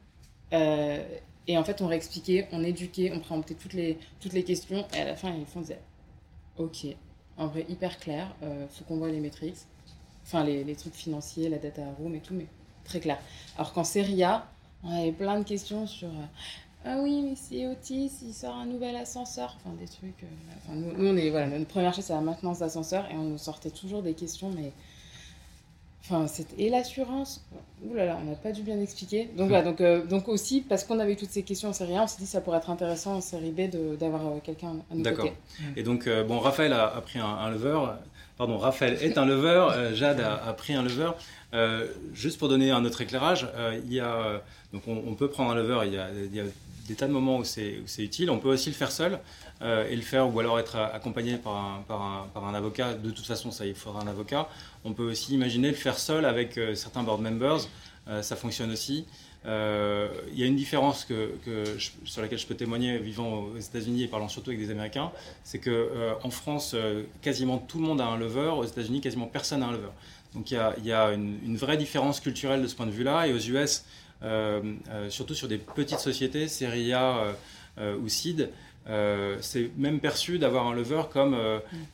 [0.53, 1.03] Euh,
[1.49, 4.87] et en fait, on réexpliquait, on éduquait, on préemptait toutes les, toutes les questions.
[4.95, 5.63] Et à la fin, ils font
[6.59, 6.87] ok,
[7.39, 8.35] en vrai, hyper clair.
[8.43, 9.57] Euh, faut qu'on voit les métriques.
[10.25, 12.47] Enfin, les, les trucs financiers, la data room et tout, mais
[12.85, 13.19] très clair.
[13.57, 14.47] Alors qu'en série A,
[14.85, 16.09] on avait plein de questions sur...
[16.85, 19.57] ah oui, mais si Otis, il sort un nouvel ascenseur.
[19.59, 20.23] Enfin, des trucs.
[20.23, 20.27] euh,
[20.59, 21.31] enfin, nous, nous, on est.
[21.31, 23.07] Voilà, notre première chose, c'est la maintenance d'ascenseur.
[23.11, 24.73] Et on nous sortait toujours des questions, mais.
[26.05, 26.61] Enfin, c'était.
[26.63, 27.45] Et l'assurance?
[27.85, 29.31] Ouh là là, on n'a pas dû bien expliquer.
[29.37, 32.03] Donc voilà, donc, euh, donc aussi, parce qu'on avait toutes ces questions en série A,
[32.03, 33.69] on s'est dit que ça pourrait être intéressant en série B
[33.99, 35.27] d'avoir euh, quelqu'un à nos D'accord.
[35.27, 35.37] côtés.
[35.77, 37.79] Et donc, euh, bon, Raphaël a, a pris un, un lever.
[38.39, 39.67] Pardon, Raphaël est un lever.
[39.73, 41.11] euh, Jade a, a pris un lever.
[41.55, 44.43] Euh, juste pour donner un autre éclairage, euh, il y a,
[44.73, 45.81] donc on, on peut prendre un lever.
[45.87, 46.45] Il y a, il y a
[46.93, 48.31] des tas de moments où c'est utile.
[48.31, 49.19] On peut aussi le faire seul
[49.63, 51.85] euh, et le faire, ou alors être accompagné par
[52.37, 52.95] un, avocat.
[52.95, 54.49] De toute façon, ça, il faudra un avocat.
[54.85, 57.61] On peut aussi imaginer le faire seul avec euh, certains board members.
[58.09, 59.07] Euh, ça fonctionne aussi.
[59.45, 61.33] Il y a une différence que,
[62.05, 65.11] sur laquelle je peux témoigner vivant aux États-Unis et parlant surtout avec des Américains,
[65.43, 66.77] c'est que en France,
[67.23, 68.53] quasiment tout le monde a un lever.
[68.57, 69.93] Aux États-Unis, quasiment personne n'a un lever.
[70.35, 72.87] Donc il y a, il y a une, une vraie différence culturelle de ce point
[72.87, 73.27] de vue-là.
[73.27, 73.83] Et aux US,
[75.09, 77.35] surtout sur des petites sociétés, série A
[77.79, 78.51] ou seed,
[79.41, 81.37] c'est même perçu d'avoir un lever comme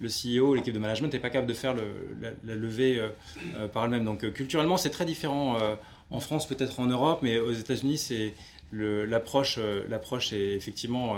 [0.01, 1.85] le CEO, l'équipe de management n'est pas capable de faire le,
[2.45, 3.03] la, levée
[3.73, 4.05] par elle-même.
[4.05, 5.57] Donc culturellement, c'est très différent
[6.11, 8.35] en France, peut-être en Europe, mais aux États-Unis, c'est
[8.73, 11.17] l'approche l'approche est effectivement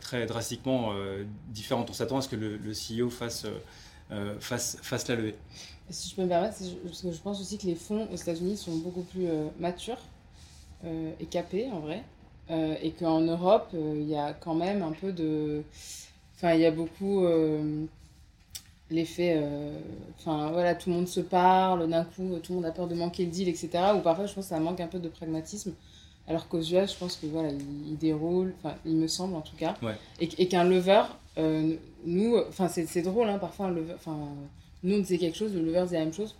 [0.00, 0.94] très drastiquement
[1.48, 1.88] différente.
[1.90, 3.46] On s'attend à ce que le, le CEO fasse
[4.12, 4.34] euh,
[5.08, 5.34] la levée.
[5.90, 8.56] Si je peux me permettre, parce que je pense aussi que les fonds aux États-Unis
[8.56, 10.00] sont beaucoup plus euh, matures
[10.84, 12.02] euh, et capés en vrai,
[12.82, 15.62] et qu'en Europe, il y a quand même un peu de.
[16.34, 17.24] Enfin, il y a beaucoup
[18.90, 19.40] l'effet.
[20.18, 22.96] Enfin, voilà, tout le monde se parle, d'un coup, tout le monde a peur de
[22.96, 23.70] manquer le deal, etc.
[23.96, 25.74] Ou parfois, je pense que ça manque un peu de pragmatisme.
[26.26, 29.56] Alors qu'aux US, je pense que voilà, il, déroule, enfin, il me semble en tout
[29.56, 29.76] cas,
[30.20, 31.02] et, et qu'un lever,
[31.38, 34.16] euh, nous, enfin, c'est drôle, hein, parfois, un lever, enfin,
[34.82, 36.34] nous, on disait quelque chose, le lever disait la même chose.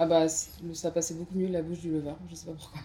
[0.00, 2.80] Ah bah, ça passait beaucoup mieux la bouche du lever, je sais pas pourquoi.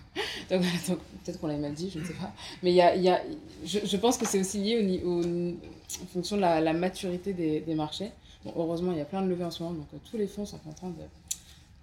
[0.50, 2.32] donc, peut-être qu'on l'avait mal dit, je ne sais pas.
[2.64, 3.22] Mais il y a, y a,
[3.64, 7.76] je, pense que c'est aussi lié au, au, en fonction de la, maturité des, des
[7.76, 8.12] marchés.
[8.44, 10.28] Bon, heureusement, il y a plein de levées en ce moment, donc euh, tous les
[10.28, 10.96] fonds sont en train de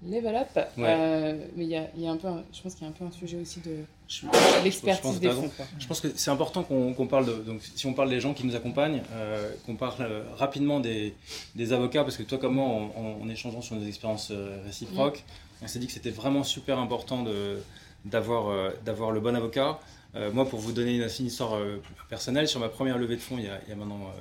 [0.07, 0.49] level up.
[0.79, 2.93] Euh, mais il y a, y a, un peu, je pense qu'il y a un
[2.93, 3.85] peu un sujet aussi de
[4.65, 5.51] l'expertise des fonds.
[5.79, 7.33] Je pense que c'est important qu'on parle de.
[7.33, 11.15] Donc, si on parle des gens qui nous accompagnent, euh, qu'on parle euh, rapidement des,
[11.55, 14.33] des, avocats, parce que toi comme moi, en, échangeant sur nos expériences
[14.65, 15.19] réciproques,
[15.61, 15.65] mm.
[15.65, 17.25] on s'est dit que c'était vraiment super important
[18.05, 19.79] d'avoir d'avoir le bon avocat.
[20.33, 21.61] Moi, pour vous donner une, une histoire
[22.09, 24.13] personnelle, sur ma première levée de fonds, il y a, maintenant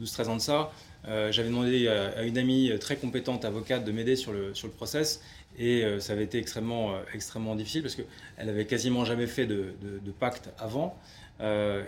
[0.00, 0.72] 12-13 ans de ça,
[1.06, 4.72] euh, j'avais demandé à, une amie très compétente, avocate, de m'aider sur le, sur le
[4.72, 5.20] process.
[5.58, 9.46] Et euh, ça avait été extrêmement, euh, extrêmement difficile parce qu'elle avait quasiment jamais fait
[9.46, 10.96] de, de, pacte avant.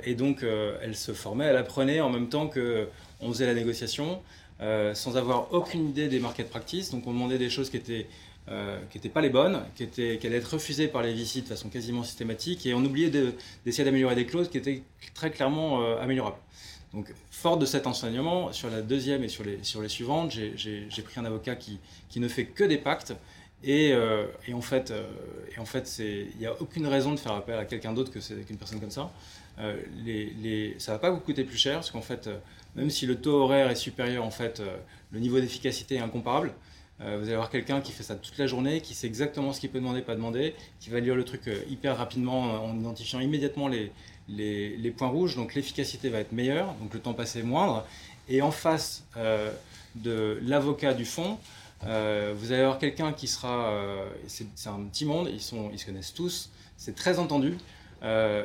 [0.05, 0.45] et donc,
[0.83, 4.21] elle se formait, elle apprenait en même temps qu'on faisait la négociation,
[4.61, 6.91] sans avoir aucune idée des market practices.
[6.91, 8.07] Donc, on demandait des choses qui étaient
[8.91, 11.47] qui n'étaient pas les bonnes, qui, étaient, qui allaient être refusées par les VC de
[11.47, 13.11] façon quasiment systématique, et on oubliait
[13.65, 14.83] d'essayer d'améliorer des clauses qui étaient
[15.15, 16.39] très clairement améliorables.
[16.95, 21.03] Donc, fort de cet enseignement, sur la deuxième et sur les, sur les suivantes, j'ai
[21.03, 21.79] pris un avocat qui,
[22.09, 23.15] qui, ne fait que des pactes.
[23.63, 25.05] Et, euh, et en fait, euh,
[25.99, 29.11] il n'y a aucune raison de faire appel à quelqu'un d'autre qu'une personne comme ça.
[29.59, 32.31] Euh, les, les, ça ne va pas vous coûter plus cher, parce qu'en fait,
[32.75, 34.63] même si le taux horaire est supérieur, en fait,
[35.11, 36.53] le niveau d'efficacité est incomparable.
[37.01, 39.71] Vous allez avoir quelqu'un qui fait ça toute la journée, qui sait exactement ce qu'il
[39.71, 43.93] peut demander, pas demander, qui va lire le truc hyper rapidement en identifiant immédiatement les,
[44.29, 47.87] les, points rouges, donc l'efficacité va être meilleure, donc le temps passé moindre.
[48.29, 49.53] Et en face euh,
[49.95, 51.39] de l'avocat du fond,
[51.85, 55.79] euh, vous allez avoir quelqu'un qui sera, euh, c'est un petit monde, ils, sont, ils
[55.79, 57.57] se connaissent tous, c'est très entendu.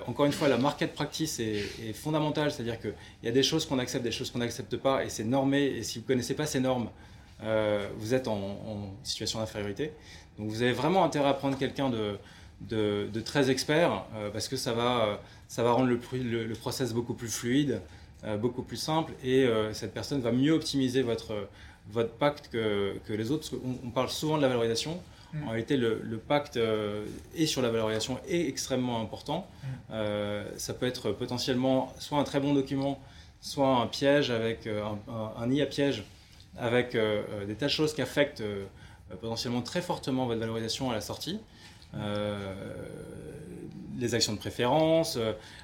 [0.08, 3.80] encore une fois, la market practice est, fondamentale, c'est-à-dire qu'il y a des choses qu'on
[3.80, 6.46] accepte, des choses qu'on n'accepte pas, et c'est normé, et si vous ne connaissez pas
[6.46, 6.90] ces normes,
[7.98, 9.94] vous êtes en situation d'infériorité.
[10.38, 12.18] Donc vous avez vraiment intérêt à prendre quelqu'un de,
[12.70, 15.16] de, très experts euh, parce que ça va, euh,
[15.48, 16.00] ça va rendre le,
[16.46, 17.82] le, process beaucoup plus fluide,
[18.24, 21.48] euh, beaucoup plus simple et cette personne va mieux optimiser votre,
[21.90, 23.50] votre pacte que, que les autres.
[23.50, 25.02] Parce on, parle souvent de la valorisation.
[25.34, 25.48] Mm.
[25.48, 26.60] En réalité, le, pacte
[27.36, 29.48] est sur la valorisation est extrêmement important.
[29.64, 29.94] Mm.
[30.58, 33.00] ça peut être potentiellement soit un très bon document,
[33.42, 34.98] soit un piège avec un,
[35.38, 36.04] un, nid à piège
[36.58, 36.98] avec
[37.48, 38.44] des tas de choses qui affectent
[39.20, 41.40] potentiellement très fortement votre valorisation à la sortie.
[41.96, 42.54] Euh,
[44.00, 45.20] les actions de préférence,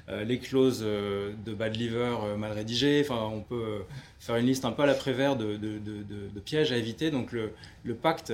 [0.08, 3.04] euh, les clauses euh, de bad liver mal rédigées.
[3.04, 3.82] Enfin, on peut
[4.20, 7.10] faire une liste un peu à l'après-vert de, de, de, pièges à éviter.
[7.10, 7.52] Donc le,
[7.84, 8.32] le pacte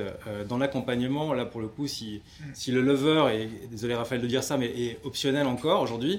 [0.49, 2.21] dans l'accompagnement, là pour le coup, si,
[2.53, 6.19] si le lover, et désolé Raphaël de dire ça, mais est optionnel encore aujourd'hui,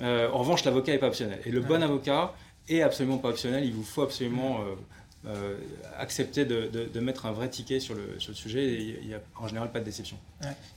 [0.00, 1.40] en revanche l'avocat n'est pas optionnel.
[1.44, 2.34] Et le bon avocat
[2.68, 4.60] est absolument pas optionnel, il vous faut absolument
[5.26, 5.56] euh,
[5.98, 9.72] accepter de, mettre un vrai ticket sur le, sujet et il n'y a en général
[9.72, 10.18] pas de déception.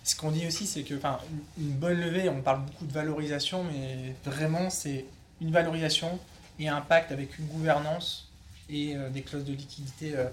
[0.05, 4.15] Ce qu'on dit aussi, c'est que une bonne levée, on parle beaucoup de valorisation, mais
[4.23, 5.03] vraiment c'est
[5.41, 6.17] une valorisation
[6.59, 8.31] et un pacte avec une gouvernance
[8.69, 10.27] et euh, des clauses de liquidité euh,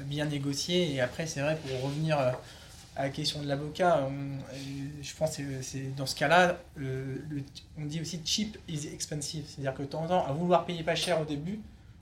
[0.00, 0.92] bien négociées.
[0.92, 2.34] Et après, c'est vrai, pour revenir à
[2.96, 4.08] la question de l'avocat,
[5.02, 5.42] je pense que
[5.96, 6.58] dans ce cas-là,
[7.78, 9.44] on dit aussi cheap is expensive.
[9.46, 11.60] C'est-à-dire que de temps en temps, à vouloir payer pas cher au début,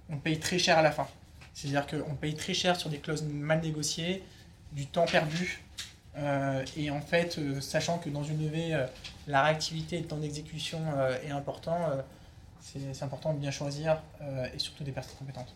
[0.08, 1.06] on paye très cher à la fin.
[1.54, 4.22] C'est-à-dire qu'on paye très cher sur des clauses mal négociées,
[4.72, 5.62] du temps perdu.
[6.16, 8.86] Euh, et en fait, euh, sachant que dans une levée, euh,
[9.26, 10.80] la réactivité et le temps d'exécution
[11.24, 11.76] est important,
[12.60, 13.98] c'est important de bien choisir
[14.54, 15.54] et surtout des personnes compétentes.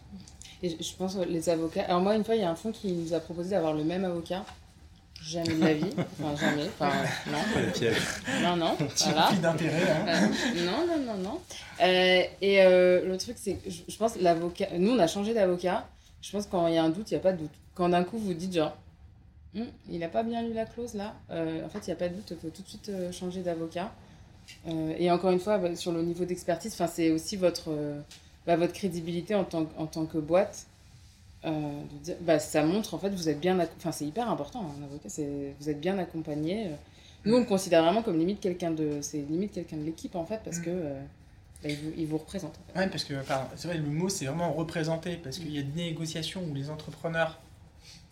[0.63, 1.85] Et je pense les avocats.
[1.85, 3.85] Alors, moi, une fois, il y a un fonds qui nous a proposé d'avoir le
[3.85, 4.45] même avocat.
[5.29, 5.91] Jamais de la vie.
[5.99, 6.67] Enfin, jamais.
[6.79, 6.91] Enfin,
[7.31, 7.38] non.
[8.43, 8.77] Non, non.
[8.97, 9.33] Voilà.
[9.43, 9.91] d'intérêt.
[9.91, 10.31] Hein.
[10.57, 11.41] non, non, non, non.
[11.81, 14.69] et le truc, c'est je, je pense l'avocat.
[14.79, 15.87] Nous, on a changé d'avocat.
[16.23, 17.51] Je pense quand il y a un doute, il n'y a pas de doute.
[17.75, 18.75] Quand d'un coup, vous dites genre,
[19.57, 21.14] Hum, il n'a pas bien lu la clause là.
[21.31, 23.12] Euh, en fait, il n'y a pas de doute, il faut tout de suite euh,
[23.12, 23.93] changer d'avocat.
[24.67, 28.01] Euh, et encore une fois, bah, sur le niveau d'expertise, c'est aussi votre, euh,
[28.47, 30.67] bah, votre crédibilité en tant, en tant que boîte.
[31.44, 31.51] Euh,
[31.92, 34.72] de dire- bah, ça montre en fait vous êtes bien enfin c'est hyper important hein,
[34.81, 36.70] un avocat c'est vous êtes bien accompagné
[37.24, 40.24] nous on le considère vraiment comme limite quelqu'un de c'est limite quelqu'un de l'équipe en
[40.27, 40.62] fait parce Mm.
[40.64, 41.01] que euh,
[41.62, 42.79] bah, il, vous, il vous représente en fait.
[42.81, 43.14] Ouais, parce que
[43.55, 46.70] c'est vrai, le mot c'est vraiment représenter, parce qu'il y a des négociations où les
[46.70, 47.38] entrepreneurs,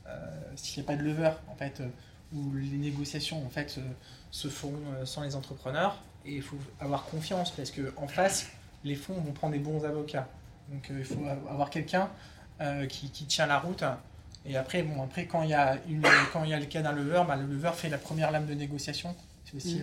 [0.06, 0.10] euh,
[0.54, 1.88] s'il n'y a pas de lever, en fait, euh,
[2.32, 3.82] où les négociations en fait euh,
[4.30, 8.46] se font euh, sans les entrepreneurs, et il faut avoir confiance, parce que en face,
[8.84, 10.28] les fonds vont prendre des bons avocats.
[10.72, 12.08] Donc euh, il faut avoir quelqu'un
[12.60, 13.84] euh, qui, qui tient la route.
[14.48, 16.80] Et après, bon, après quand il y a une, quand il y a le cas
[16.82, 19.14] d'un lever, bah, le lever fait la première lame de négociation.
[19.44, 19.80] C'est aussi Mm.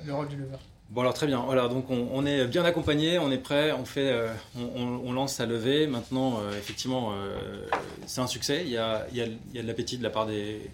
[0.00, 0.56] le, le rôle du lever.
[0.90, 3.86] Bon alors très bien, voilà, donc on, on est bien accompagné, on est prêt, on,
[3.86, 4.28] fait, euh,
[4.76, 5.86] on, lance sa levée.
[5.86, 7.66] Maintenant, euh, effectivement, euh,
[8.06, 10.02] c'est un succès, il y a, il y a- il y a de l'appétit de
[10.02, 10.70] la part des,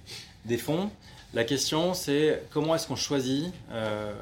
[0.46, 0.90] des fonds.
[1.32, 4.12] La question c'est comment est-ce qu'on choisit, euh,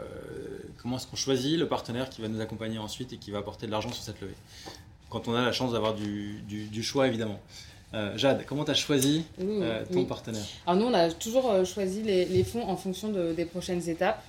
[0.82, 3.66] comment est-ce qu'on choisit le partenaire qui va nous accompagner ensuite et qui va apporter
[3.66, 4.34] de l'argent sur cette levée?
[5.10, 7.38] Quand on a la chance d'avoir du, du- du choix évidemment.
[7.94, 9.94] Euh, Jade, comment tu as choisi euh, oui.
[9.94, 10.42] ton partenaire?
[10.66, 13.88] Alors nous, on a toujours euh, choisi les, les fonds en fonction de- des prochaines
[13.88, 14.22] étapes.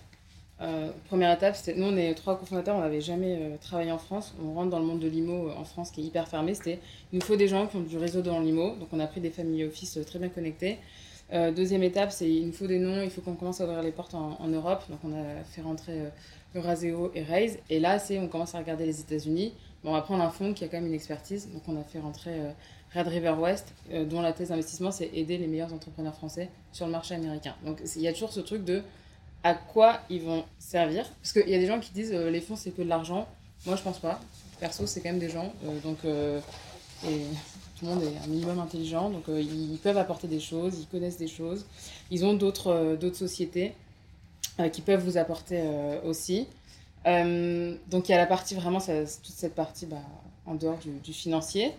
[1.07, 4.33] Première étape, c'était nous, on est trois cofondateurs, on n'avait jamais travaillé en France.
[4.45, 6.53] On rentre dans le monde de l'IMO en France qui est hyper fermé.
[6.53, 6.79] C'était,
[7.13, 8.75] il nous faut des gens qui ont du réseau dans l'IMO.
[8.75, 10.77] Donc on a pris des family office très bien connectés.
[11.31, 13.81] Euh, deuxième étape, c'est il nous faut des noms, il faut qu'on commence à ouvrir
[13.81, 14.83] les portes en, en Europe.
[14.89, 15.93] Donc on a fait rentrer
[16.55, 17.59] Euraseo et Raise.
[17.69, 19.53] Et là, c'est on commence à regarder les États-Unis.
[19.83, 21.49] On va prendre un fonds qui a quand même une expertise.
[21.53, 22.51] Donc on a fait rentrer euh,
[22.93, 26.85] Red River West, euh, dont la thèse d'investissement, c'est aider les meilleurs entrepreneurs français sur
[26.85, 27.55] le marché américain.
[27.65, 28.81] Donc il y a toujours ce truc de
[29.43, 31.09] à quoi ils vont servir.
[31.21, 33.27] Parce qu'il y a des gens qui disent euh, les fonds, c'est que de l'argent.
[33.65, 34.19] Moi, je pense pas.
[34.59, 35.53] Perso, c'est quand même des gens.
[35.65, 39.09] euh, donc, tout le monde est un minimum intelligent.
[39.09, 41.65] Donc, ils peuvent apporter des choses, ils connaissent des choses.
[42.11, 43.73] Ils ont d'autres d'autres sociétés
[44.73, 45.63] qui peuvent vous apporter
[46.03, 46.47] aussi.
[47.09, 49.97] Euh, donc, il y a la partie vraiment, ça- toute cette partie bah,
[50.45, 51.71] en dehors du, financier.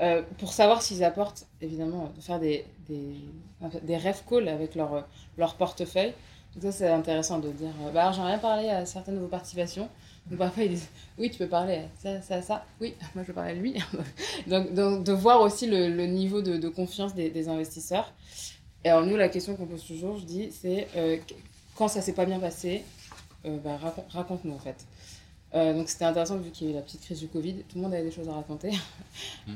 [0.00, 3.14] Euh, pour savoir s'ils apportent, évidemment, de faire des, des,
[3.82, 5.06] des rêve calls avec leur,
[5.38, 6.12] leur portefeuille.
[6.54, 9.88] Donc ça, c'est intéressant de dire, euh, bah, j'aimerais parler à certaines de vos participations.
[10.28, 10.88] Donc parfois, ils disent,
[11.18, 12.64] oui, tu peux parler à ça, ça, ça.
[12.80, 13.74] Oui, moi, je peux parler à lui.
[14.46, 18.12] donc, de voir aussi le, niveau de, confiance des, investisseurs.
[18.84, 20.88] Et alors, nous, la question qu'on pose toujours, je dis, c'est
[21.76, 22.84] quand ça s'est pas bien passé,
[23.64, 24.84] bah, racon- raconte-nous, en fait.
[25.54, 27.76] Euh, donc c'était intéressant vu qu'il y a eu la petite crise du Covid, tout
[27.76, 28.70] le monde avait des choses à raconter.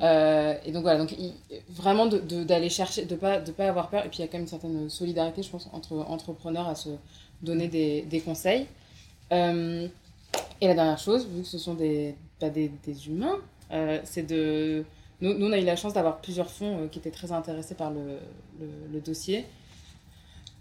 [0.03, 1.35] Euh, et donc voilà, donc il-
[1.71, 4.05] vraiment de- de- d'aller chercher, de pas de pas avoir peur.
[4.05, 6.77] Et puis il y a quand même une certaine solidarité, je pense, entre entrepreneurs à
[6.77, 6.91] se
[7.43, 8.67] donner des, des conseils.
[9.33, 9.89] Euh,
[10.61, 13.39] et la dernière chose, vu que ce sont des pas des, des humains,
[13.73, 14.85] euh, c'est de
[15.21, 17.75] nous, nous, on a eu la chance d'avoir plusieurs fonds euh, qui étaient très intéressés
[17.75, 18.19] par le,
[18.61, 19.45] le, le dossier.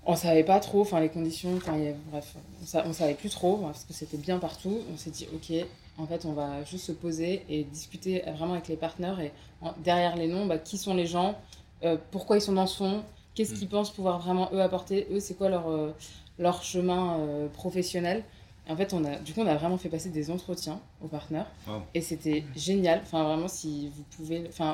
[0.10, 1.78] On savait pas trop, enfin les conditions, enfin
[2.12, 4.80] bref, on, sa- on savait plus trop parce que c'était bien partout.
[4.94, 5.52] On s'est dit ok,
[5.98, 9.74] en fait on va juste se poser et discuter vraiment avec les partenaires et en-
[9.84, 11.36] derrière les noms, bah, qui sont les gens,
[11.84, 13.04] euh, pourquoi ils sont dans ce fonds,
[13.36, 15.92] qu'est-ce qu'ils pensent pouvoir vraiment eux apporter, eux c'est quoi leur euh,
[16.40, 18.24] leur chemin euh, professionnel.
[18.68, 21.08] Et en fait on a, du coup on a vraiment fait passer des entretiens aux
[21.10, 21.82] partenaires Wow.
[21.94, 23.02] et c'était génial.
[23.04, 24.72] Enfin vraiment si vous pouvez, enfin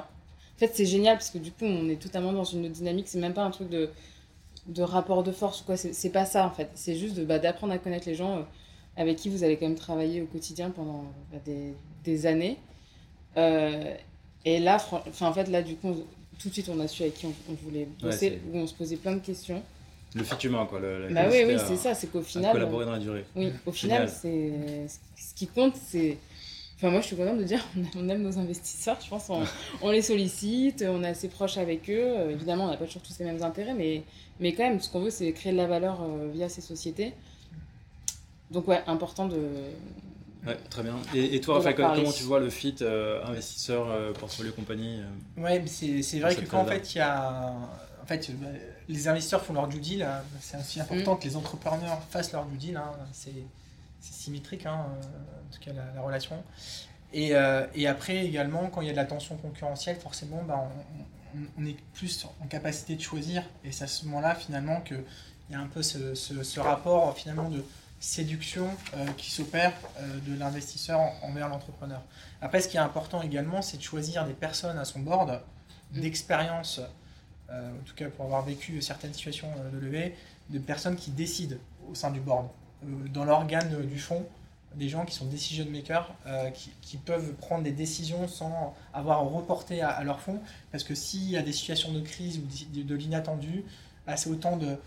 [0.56, 3.08] en fait c'est génial parce que du coup on est totalement dans une dynamique.
[3.08, 3.90] C'est même pas un truc de
[4.68, 5.78] de rapport de force ou quoi.
[5.78, 6.70] C'est pas ça en fait.
[6.76, 8.42] C'est juste bah, d'apprendre à connaître les gens euh,
[8.98, 11.74] avec qui vous allez quand même travailler au quotidien pendant bah, des,
[12.04, 12.58] des années.
[13.38, 13.94] Euh,
[14.46, 16.06] et là, enfin en fait là du coup on-
[16.40, 18.74] tout de suite on a su avec qui on, on voulait bosser, où on se
[18.74, 19.62] posait plein de questions.
[20.16, 20.80] Le fit humain, quoi.
[20.80, 22.52] le- la Bah oui oui c'est ça, c'est qu'au final.
[22.52, 23.26] collaborer dans la durée.
[23.36, 24.52] Oui, au final, c'est
[25.18, 26.18] ce qui compte, c'est.
[26.76, 27.64] Enfin, moi, je suis contente de dire
[27.96, 28.98] on aime nos investisseurs.
[29.04, 29.44] Je pense on,
[29.82, 31.94] on les sollicite, on est assez proche avec eux.
[32.18, 34.04] Euh, évidemment, on n'a pas toujours tous les mêmes intérêts, mais,
[34.40, 37.14] mais quand même, ce qu'on veut, c'est créer de la valeur euh, via ces sociétés.
[38.52, 39.40] Donc, ouais, important de.
[40.46, 40.96] Ouais, très bien.
[41.16, 45.42] Et, et toi, Raphaël, comment tu vois le fit euh, investisseur, euh, portfolio compagnie euh,
[45.42, 47.54] Ouais, mais c'est c'est vrai que quand en fait il y a,
[48.02, 48.30] en fait,
[48.90, 51.20] les investisseurs font leur due deal, hein, c'est aussi important Mm.
[51.20, 52.76] que les entrepreneurs fassent leur due deal.
[52.76, 53.32] hein, c'est
[54.12, 56.44] symétrique, hein, euh, en tout cas la, la relation.
[57.14, 60.60] Et, euh, et après également, quand il y a de la tension concurrentielle, forcément, bah,
[60.60, 61.06] on, on-
[61.58, 63.44] on est plus en capacité de choisir.
[63.64, 64.96] Et c'est à ce moment-là finalement que
[65.50, 67.64] il y a un peu ce, ce- ce rapport finalement de
[68.00, 72.02] séduction euh, qui s'opère euh, de l'investisseur en- envers l'entrepreneur.
[72.42, 75.42] Après, ce qui est important également, c'est de choisir des personnes à son board
[75.92, 76.82] d'expérience,
[77.50, 80.16] euh, en tout cas pour avoir vécu certaines situations de levée,
[80.50, 81.56] de personnes qui décident
[81.90, 82.48] au sein du board,
[83.14, 84.26] dans l'organe euh, du fonds,
[84.76, 86.50] des gens qui sont decision makers, euh,
[86.82, 90.40] qui, peuvent prendre des décisions sans avoir reporté à, à leur fonds,
[90.72, 93.64] parce que s'il y a des situations de crise ou de, l'inattendu,
[94.08, 94.78] assez autant de,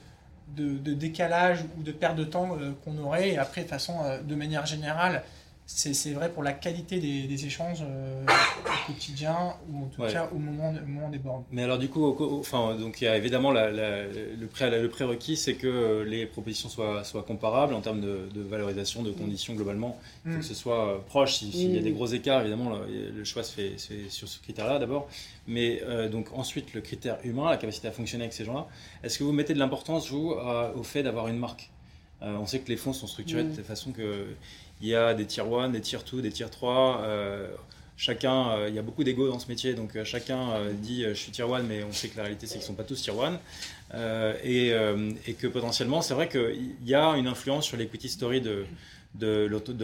[0.56, 3.30] de, décalage ou de perte de temps qu'on aurait.
[3.30, 5.22] Et après, de façon, de manière générale,
[5.68, 10.28] c'est vrai pour la qualité des, des échanges euh, au quotidien ou en tout cas
[10.32, 11.42] au moment, au moment, des bornes.
[11.50, 15.36] Mais alors du coup, enfin, donc il y a évidemment la, le, pré, le prérequis,
[15.36, 19.98] c'est que les propositions soient, soient comparables en termes de, de valorisation, de conditions globalement.
[20.24, 20.40] Il faut mm.
[20.40, 21.38] que ce soit euh, proche.
[21.38, 23.76] S'il y a des gros écarts, évidemment, le, choix se fait,
[24.08, 25.08] sur ce critère-là d'abord.
[25.48, 28.68] Mais euh, donc ensuite, le critère humain, la capacité à fonctionner avec ces gens-là.
[29.02, 30.32] Est-ce que vous mettez de l'importance, vous,
[30.76, 31.70] au fait d'avoir une marque?
[32.22, 33.50] On sait que les fonds sont structurés mm.
[33.50, 34.26] de telle façon que
[34.80, 37.00] il y a des tier 1, des tier 2, des tier 3.
[37.02, 37.48] Euh,
[37.96, 41.14] chacun, euh, il y a beaucoup d'ego dans ce métier, donc euh, chacun dit je
[41.14, 43.00] suis tier 1, mais on sait que la réalité c'est qu'ils ne sont pas tous
[43.00, 43.40] tier 1.
[44.44, 44.74] Et,
[45.38, 48.66] que potentiellement, c'est vrai qu'il y a une influence sur l'equity story de,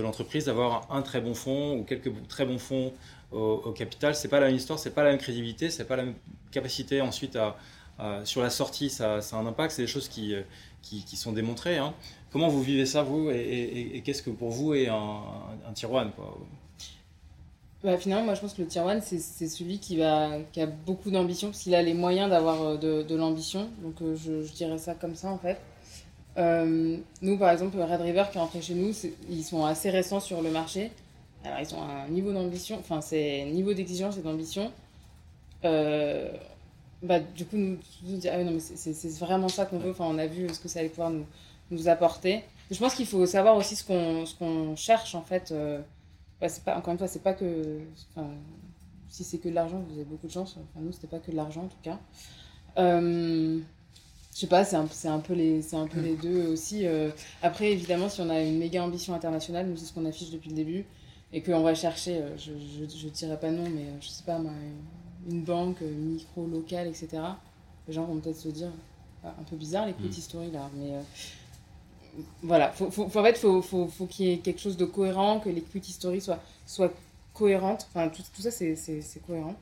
[0.01, 2.93] l'entreprise d'avoir un très bon fonds ou quelques très bons fonds
[3.31, 4.15] au, au capital.
[4.15, 6.15] C'est pas la même histoire, c'est pas la même crédibilité, c'est pas la même
[6.51, 7.57] capacité ensuite à,
[8.25, 9.73] sur la sortie, ça, a un impact.
[9.73, 11.79] C'est des choses qui sont démontrées.
[11.79, 11.95] Hein.
[12.33, 15.21] Comment vous vivez ça, vous Et, qu'est-ce que pour vous est un,
[15.69, 16.11] un tier one
[17.85, 20.67] bah, Finalement, moi je pense que le tier one, c'est celui qui, va, qui a
[20.67, 23.69] beaucoup d'ambition, parce qu'il a les moyens d'avoir euh, de, de l'ambition.
[23.83, 25.61] Donc euh, je, je, dirais ça comme ça en fait.
[26.39, 28.93] Euh, nous, par exemple, Red River qui est rentré chez nous,
[29.29, 30.91] ils sont assez récents sur le marché.
[31.45, 34.73] Alors, ils ont un niveau d'ambition, enfin, c'est niveau d'exigence et d'ambition.
[35.63, 39.91] bah, du coup, nous, nous ah non, mais c'est vraiment ça qu'on veut.
[39.91, 41.27] Enfin, on a vu ce que ça allait pouvoir nous,
[41.73, 42.45] nous apporter.
[42.71, 45.51] Je pense qu'il faut savoir aussi ce qu'on qu'on cherche en fait.
[45.53, 45.81] Euh,
[46.41, 47.81] bah, pas, encore une fois, c'est pas que.
[49.09, 50.57] si c'est que de l'argent, vous avez beaucoup de chance.
[50.57, 51.99] Enfin, nous, c'était pas que de l'argent en tout cas.
[52.79, 53.61] Euh,
[54.35, 56.87] je sais pas, c'est un, un, peu, les, un peu les deux aussi.
[56.87, 57.11] Euh.
[57.43, 60.49] après, évidemment, si on a une méga ambition internationale, nous, c'est ce qu'on affiche depuis
[60.49, 60.87] le début,
[61.33, 64.41] et qu'on va chercher, euh, je ne dirais pas non, mais je sais pas,
[65.29, 67.09] une banque, micro, locale, etc.
[67.87, 68.71] Les gens vont peut-être se dire,
[69.23, 70.19] ah, un peu bizarre les petites mm.
[70.19, 70.93] histoires là, mais
[72.43, 74.85] voilà, faut, faut, en fait, il faut, faut, faut qu'il y ait quelque chose de
[74.85, 76.93] cohérent, que l'equity story soit, soit
[77.33, 77.87] cohérente.
[77.91, 78.77] Enfin, tout, tout ça, c'est
[79.27, 79.57] cohérent.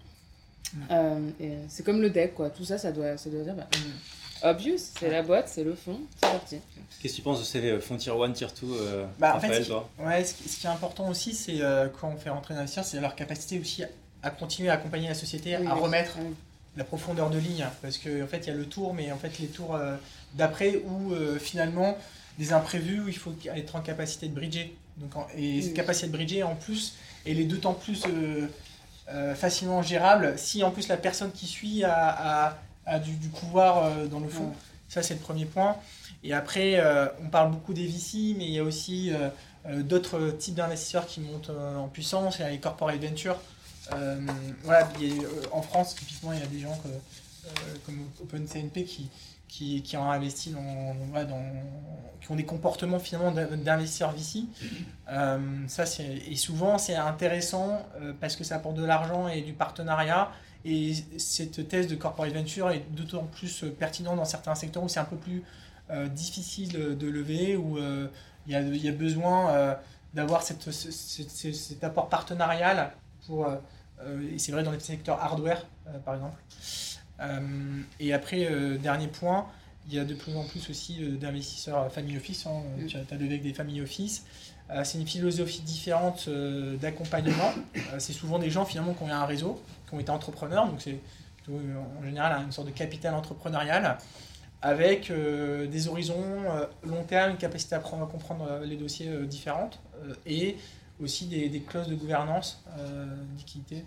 [0.91, 1.31] Euh,
[1.69, 2.51] c'est comme le deck, quoi.
[2.51, 3.55] Tout ça, ça doit, ça doit dire.
[3.55, 3.67] Bah,
[4.43, 6.59] obvious, c'est la boîte, c'est le fond, c'est parti.
[7.01, 9.41] Qu'est-ce que tu penses de ces euh, fonds tier 1, tier 2 euh, bah, en
[9.41, 9.89] fait, toi?
[9.99, 11.61] ouais, ce, qui, est important aussi, c'est
[12.01, 13.83] quand on fait rentrer d'investisseurs, c'est leur capacité aussi
[14.23, 16.19] à, continuer à accompagner la société, à remettre
[16.77, 17.67] la profondeur de ligne.
[17.83, 19.79] Parce qu'en en fait, il y a le tour, mais en fait, les tours
[20.35, 21.99] d'après où finalement
[22.41, 24.75] des imprévus où il faut être en capacité de bridger.
[24.97, 26.95] Donc, et cette capacité de bridger, en plus,
[27.27, 28.47] elle est d'autant plus euh,
[29.11, 34.07] euh, facilement gérable si en plus la personne qui suit a, a, du, pouvoir euh,
[34.07, 34.53] dans le fond.
[34.89, 35.77] Ça, c'est le premier point.
[36.25, 36.83] Et après,
[37.23, 39.13] on parle beaucoup des VC, mais il y a aussi
[39.83, 42.39] d'autres types d'investisseurs qui montent en puissance.
[42.39, 43.41] Il y a les corporate ventures.
[44.65, 44.89] voilà,
[45.53, 46.77] en France, typiquement, il y a des gens
[47.87, 49.09] comme OpenCNP qui,
[49.51, 50.95] qui, ont investi dans,
[52.21, 54.45] qui ont des comportements finalement d'investisseurs VC.
[55.11, 59.43] Euh, ça c'est et souvent c'est intéressant euh, parce que ça apporte de l'argent et
[59.43, 60.31] du partenariat.
[60.65, 64.89] Et cette thèse de corporate venture est d'autant plus euh, pertinente dans certains secteurs où
[64.89, 65.43] c'est un peu plus
[66.15, 67.79] difficile de lever, où
[68.47, 69.77] il y a, y, a, besoin
[70.15, 72.93] d'avoir cette, cet apport partenarial
[73.27, 73.49] pour
[74.33, 75.67] et c'est vrai dans les secteurs hardware
[76.05, 76.37] par exemple.
[77.21, 79.47] Euh, et après, euh, dernier point,
[79.89, 82.47] il y a de plus en plus aussi euh, d'investisseurs family office.
[82.47, 82.63] Hein.
[82.79, 82.87] Mm.
[82.87, 84.25] Tu as levé avec des family office.
[84.85, 86.29] c'est une philosophie différente
[86.81, 87.53] d'accompagnement.
[87.99, 90.81] c'est souvent des gens finalement qui ont eu un réseau, qui ont été entrepreneurs, donc
[90.81, 91.01] c'est
[91.49, 93.99] en général une sorte de capital entrepreneurial
[94.63, 96.45] avec des horizons
[96.85, 99.81] long terme, une capacité à, prendre, à comprendre les dossiers différentes
[100.25, 100.57] et
[101.03, 102.63] aussi des, des, clauses de gouvernance
[103.37, 103.85] d'équité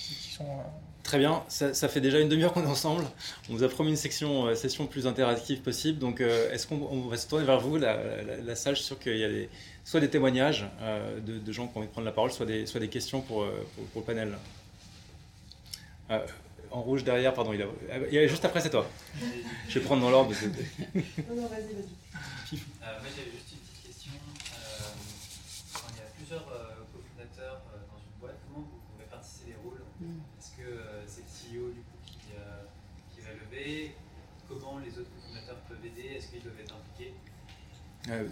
[0.00, 0.62] qui, sont
[1.02, 3.04] Très bien, ça, fait déjà une demi-heure qu'on est ensemble.
[3.48, 5.98] On vous a promis une section, euh, session plus interactive possible.
[5.98, 8.74] Donc, euh, est-ce qu'on va se tourner vers vous, la, la, salle?
[8.74, 9.46] Je suis sûr qu'il y a
[9.84, 12.66] soit des témoignages euh, de, gens qui ont envie de prendre la parole, soit des,
[12.66, 13.46] soit des questions pour,
[13.94, 14.36] pour, le panel.
[16.70, 18.86] en rouge derrière, pardon, il, a, juste après, c'est toi.
[19.68, 20.34] Je vais prendre dans l'ordre.
[20.34, 22.52] non, non, vas-y, vas-y.
[22.52, 24.12] moi, j'avais juste une petite question.
[25.72, 29.80] quand il y a plusieurs cofondateurs dans une boîte, comment vous pouvez participer les rôles
[30.00, 30.20] mm.
[30.60, 32.64] Euh, c'est le CEO du coup qui, euh,
[34.48, 37.12] Comment les autres cofondateurs peuvent aider Est-ce qu'ils doivent être impliqués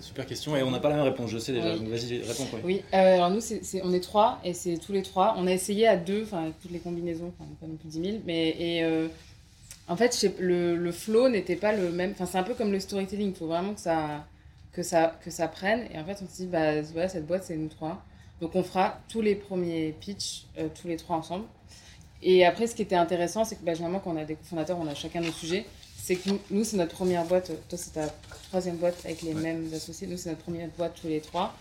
[0.01, 1.77] super question et on n'a pas la même réponse, je sais déjà.
[1.77, 2.47] vas-y, réponds.
[2.65, 3.41] Oui, euh, alors nous,
[3.83, 5.35] on est trois et c'est tous les trois.
[5.37, 8.17] On a essayé à deux, enfin toutes les combinaisons, enfin pas non plus 10 000,
[8.25, 9.09] mais et,
[9.89, 12.13] en fait le, le flow n'était pas le même.
[12.13, 14.25] Enfin c'est un peu comme le storytelling, il faut vraiment que ça,
[14.73, 15.87] que, ça, que ça prenne.
[15.93, 18.03] Et en fait on se dit, bah voilà, cette boîte c'est nous trois.
[18.41, 20.47] Donc on fera tous les premiers pitchs,
[20.81, 21.45] tous les trois ensemble.
[22.23, 24.79] Et après, ce qui était intéressant, c'est que bah, généralement, quand on a des cofondateurs,
[24.81, 25.65] on a chacun nos sujets.
[25.99, 27.51] c'est que nous- c'est notre première boîte.
[27.69, 28.07] Toi, c'est ta
[28.49, 30.07] troisième boîte avec les mêmes associés.
[30.07, 31.53] Nous, c'est notre première boîte tous les trois.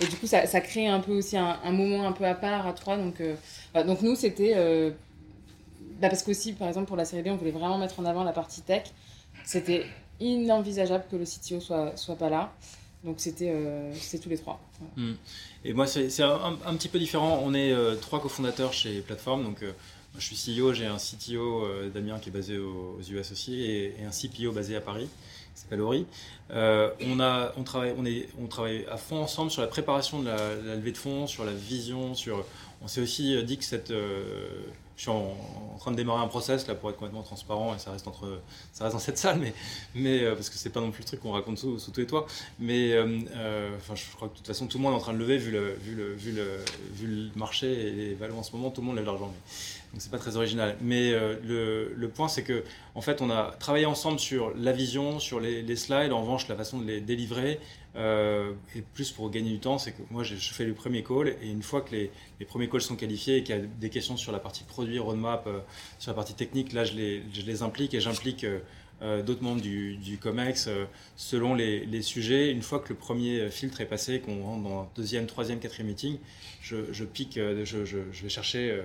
[0.00, 2.34] Et du coup, ça, ça crée un peu aussi un, un moment un peu à
[2.34, 2.96] part à trois.
[2.96, 3.34] Donc, euh,
[3.72, 3.86] voilà.
[3.86, 4.54] donc nous, c'était.
[4.56, 4.90] euh,
[6.00, 8.24] bah, parce qu'aussi, par exemple, pour la série B, on voulait vraiment mettre en avant
[8.24, 8.84] la partie tech.
[9.44, 9.84] C'était
[10.18, 12.52] inenvisageable que le CTO soit, soit pas là.
[13.04, 13.92] Donc, c'était euh,
[14.22, 14.60] tous les trois.
[14.96, 15.12] Voilà.
[15.64, 17.40] Et moi, c'est un, un petit peu différent.
[17.44, 19.42] On est euh, trois cofondateurs chez Plateforme.
[19.44, 19.72] Donc, euh,
[20.18, 23.94] je suis CEO, j'ai un CTO, euh, Damien, qui est basé aux, US aussi, et,
[24.04, 25.08] un CPO basé à Paris,
[25.54, 26.06] qui s'appelle Ori.
[26.50, 26.90] Euh,
[27.56, 27.94] on, travaille,
[28.40, 31.52] on, travaille à fond ensemble sur la préparation de la, levée de fonds, sur la
[31.52, 32.44] vision, sur...
[32.82, 33.90] On s'est aussi euh, dit que cette...
[33.90, 35.36] je suis en,
[35.78, 38.42] train de démarrer un process là pour être complètement transparent et ça reste entre
[38.74, 39.54] ça reste dans cette salle mais
[39.94, 42.06] mais parce que c'est pas non plus le truc qu'on raconte sous, sous tous les
[42.06, 42.26] toits
[42.58, 45.38] mais je crois que de toute façon tout le monde est en train de lever
[45.38, 46.32] vu le vu le vu
[47.06, 49.32] le, marché et les valeurs en ce moment tout le monde lève l'argent
[49.92, 50.76] donc c'est pas très original.
[50.80, 52.64] Mais euh, le, le point c'est que
[52.94, 56.12] en fait on a travaillé ensemble sur la vision, sur les, slides.
[56.12, 57.58] En revanche la façon de les délivrer
[57.96, 61.34] euh, et plus pour gagner du temps, c'est que moi je fais le premier call
[61.42, 63.90] et une fois que les, les premiers calls sont qualifiés et qu'il y a des
[63.90, 65.58] questions sur la partie produit, roadmap, euh,
[65.98, 68.60] sur la partie technique, là je les, je les implique et j'implique euh,
[69.02, 70.84] euh, d'autres membres du, du COMEX euh,
[71.16, 72.50] selon les, les sujets.
[72.50, 75.88] Une fois que le premier filtre est passé, qu'on rentre dans un deuxième, troisième, quatrième
[75.88, 76.18] meeting,
[76.60, 78.78] je, pique, euh, je, je vais chercher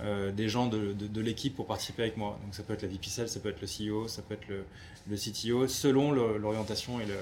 [0.00, 2.38] euh, des gens de, de, de l'équipe pour participer avec moi.
[2.44, 4.46] Donc ça peut être la VP Sales, ça peut être le CEO, ça peut être
[4.48, 4.64] le,
[5.08, 7.16] le CTO, selon l'orientation et le,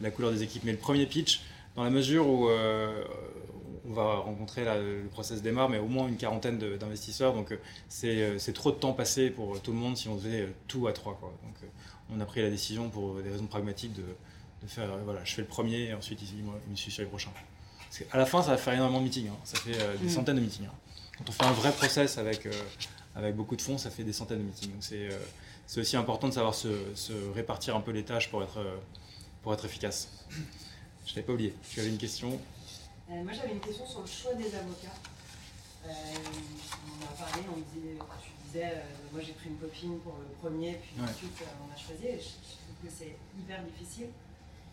[0.00, 0.64] la couleur des équipes.
[0.64, 1.42] Mais le premier pitch,
[1.76, 3.04] dans la mesure où euh,
[3.88, 8.36] on va rencontrer là, le process démarre, mais au moins une quarantaine d'investisseurs, donc euh,
[8.38, 11.14] c'est trop de temps passé pour tout le monde si on faisait tout à trois.
[11.20, 11.32] Quoi.
[11.44, 11.54] Donc
[12.12, 15.42] on a pris la décision pour des raisons pragmatiques de, de faire, voilà, je fais
[15.42, 17.30] le premier et ensuite il, moi, il me suit sur les prochains.
[17.88, 19.36] Parce qu'à la fin, ça va faire énormément de meetings, hein.
[19.44, 20.10] ça fait euh, des Mm.
[20.10, 20.66] centaines de meetings.
[20.66, 20.70] hein.
[21.18, 22.52] Quand on fait un vrai process avec, euh,
[23.14, 24.72] avec beaucoup de fonds, ça fait des centaines de meetings.
[24.72, 28.42] Donc c'est euh, aussi important de savoir se, se répartir un peu les tâches pour
[28.42, 28.76] être, euh,
[29.42, 30.08] pour être efficace.
[31.06, 31.54] Je l'avais pas oublié.
[31.70, 32.38] Tu avais une question?
[33.10, 34.94] Euh, moi j'avais une question sur le choix des avocats.
[35.86, 38.80] Euh, on en a parlé, on disait, tu disais, euh,
[39.12, 41.08] moi j'ai pris une copine pour le premier, puis Ouais.
[41.08, 44.08] ensuite on a choisi, et je, je trouve que c'est hyper difficile.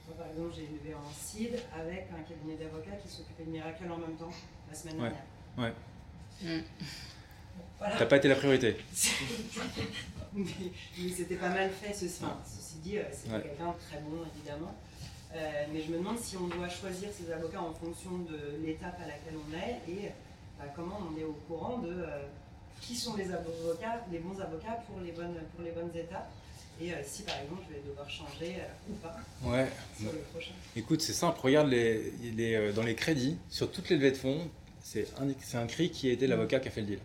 [0.08, 3.84] Moi par exemple j'ai levé en seed avec un cabinet d'avocats qui s'occupait de Miracle
[3.92, 4.34] en même temps
[4.70, 5.14] la semaine Ouais.
[5.58, 5.76] dernière.
[6.42, 6.60] Mm.
[7.80, 7.96] Voilà.
[7.98, 8.78] T'as pas été la priorité.
[10.34, 10.46] mais
[10.98, 13.42] mais c'était pas mal fait, ceci, enfin, ceci dit, euh, c'était Ouais.
[13.42, 14.74] quelqu'un de très bon évidemment.
[15.36, 18.98] Euh, mais je me demande si on doit choisir ses avocats en fonction de l'étape
[19.04, 20.10] à laquelle on est et
[20.60, 22.22] bah, comment on est au courant de euh,
[22.82, 26.30] qui sont les avocats, les bons avocats pour les bonnes, pour les bonnes étapes.
[26.82, 28.58] Et euh, si par exemple je vais devoir changer
[28.90, 29.68] ou pas Ouais.
[30.00, 30.52] sur le prochain.
[30.76, 31.40] Écoute, c'est simple.
[31.42, 34.48] Regarde les, les, dans les crédits, sur toutes les levées de fonds,
[34.84, 35.08] c'est
[35.56, 37.00] un, cri qui a été l'avocat qui a fait le deal.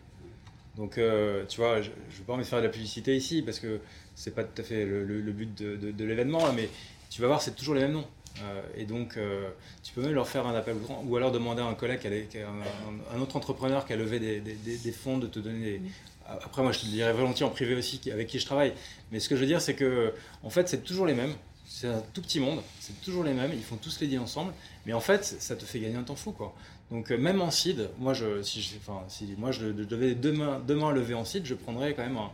[0.76, 3.42] Donc, euh, tu vois, je ne veux pas envie de faire de la publicité ici
[3.42, 3.80] parce que
[4.14, 6.68] c'est pas tout à fait le, le- le but de, de- de l'événement, là, mais
[7.10, 8.06] tu vas voir, c'est toujours les mêmes noms.
[8.42, 9.48] Euh, et donc, euh,
[9.82, 12.06] tu peux même leur faire un appel grand, ou alors demander à un collègue, qui
[12.06, 14.92] a les- qui a un, un autre entrepreneur qui a levé des, des- des- des
[14.92, 15.80] fonds, de te donner des.
[16.28, 18.74] Après, moi, je te le dirais volontiers en privé aussi, avec qui je travaille.
[19.10, 20.12] Mais ce que je veux dire, c'est que,
[20.42, 21.34] en fait, c'est toujours les mêmes.
[21.66, 24.52] C'est un tout petit monde, c'est toujours les mêmes, ils font tous les deals ensemble,
[24.86, 26.54] mais en fait, ça te fait gagner un temps fou, quoi.
[26.90, 30.14] Donc, euh, même en seed, moi, je, si, je, enfin, si moi je, je devais
[30.14, 32.30] demain, demain lever en seed, je prendrais quand même un,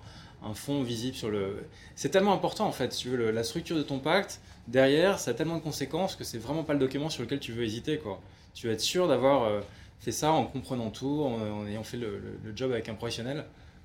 [0.48, 1.64] un fonds visible sur le.
[1.96, 5.18] C'est tellement important, en fait, si tu veux, le- la structure de ton pacte, derrière,
[5.18, 7.64] ça a tellement de conséquences que c'est vraiment pas le document sur lequel tu veux
[7.64, 8.20] hésiter, quoi.
[8.54, 9.60] Tu veux être sûr d'avoir euh,
[9.98, 12.94] fait ça en comprenant tout, en, en ayant fait le, le- le job avec un
[12.94, 13.44] professionnel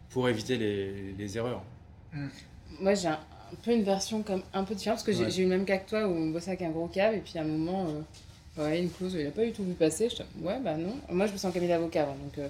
[0.10, 1.64] pour éviter les, les erreurs.
[2.80, 3.14] Moi, j'ai un,
[3.52, 5.32] un peu une version comme un peu différente parce que j'ai Ouais.
[5.32, 7.20] j'ai eu le même cas que toi où on bossait avec un gros cab et
[7.20, 8.02] puis à un moment, euh,
[8.58, 10.10] ouais, une clause, il n'a pas du tout vu passer.
[10.10, 10.96] Je ouais, bah non.
[11.10, 12.16] Moi, je me sens cabinet d'avocat avant.
[12.16, 12.48] Donc, euh,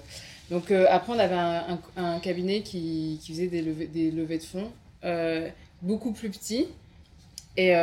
[0.50, 4.42] donc euh, après, on avait un, cabinet qui, qui faisait des levées, des levées de
[4.42, 4.70] fonds
[5.04, 5.48] euh,
[5.82, 6.66] beaucoup plus petits.
[7.56, 7.74] Et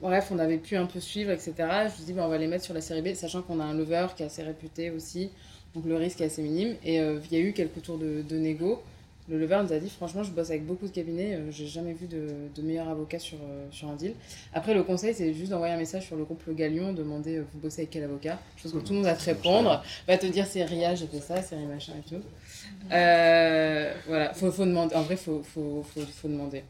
[0.00, 1.54] bref, on avait pu un peu suivre, etc.
[1.58, 3.58] Je me suis dit, bah, on va les mettre sur la série B, sachant qu'on
[3.58, 5.30] a un lever qui est assez réputé aussi.
[5.74, 6.76] Donc le risque est assez minime.
[6.84, 8.80] Et il y a eu quelques tours de, de négo.
[9.28, 11.92] Le lever nous a dit franchement, je bosse avec beaucoup de cabinets, euh, j'ai jamais
[11.92, 14.14] vu de, de meilleur avocat sur, euh, sur un deal.
[14.54, 17.44] Après, le conseil, c'est juste d'envoyer un message sur le groupe Le Galion, demander euh,
[17.52, 18.38] vous bossez avec quel avocat?
[18.56, 21.06] Je pense que tout le monde va te répondre, va te dire c'est Ria, j'ai
[21.06, 22.22] fait ça, c'est Ria machin et tout.
[22.90, 24.94] Euh, voilà, faut, faut demander.
[24.94, 26.64] En vrai, faut, faut, faut, faut demander.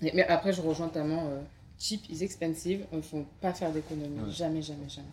[0.00, 1.40] Mais mais après, je rejoins euh,
[1.78, 4.20] cheap is expensive, il faut pas faire d'économie.
[4.20, 4.30] Ouais.
[4.32, 5.08] Jamais, jamais, jamais.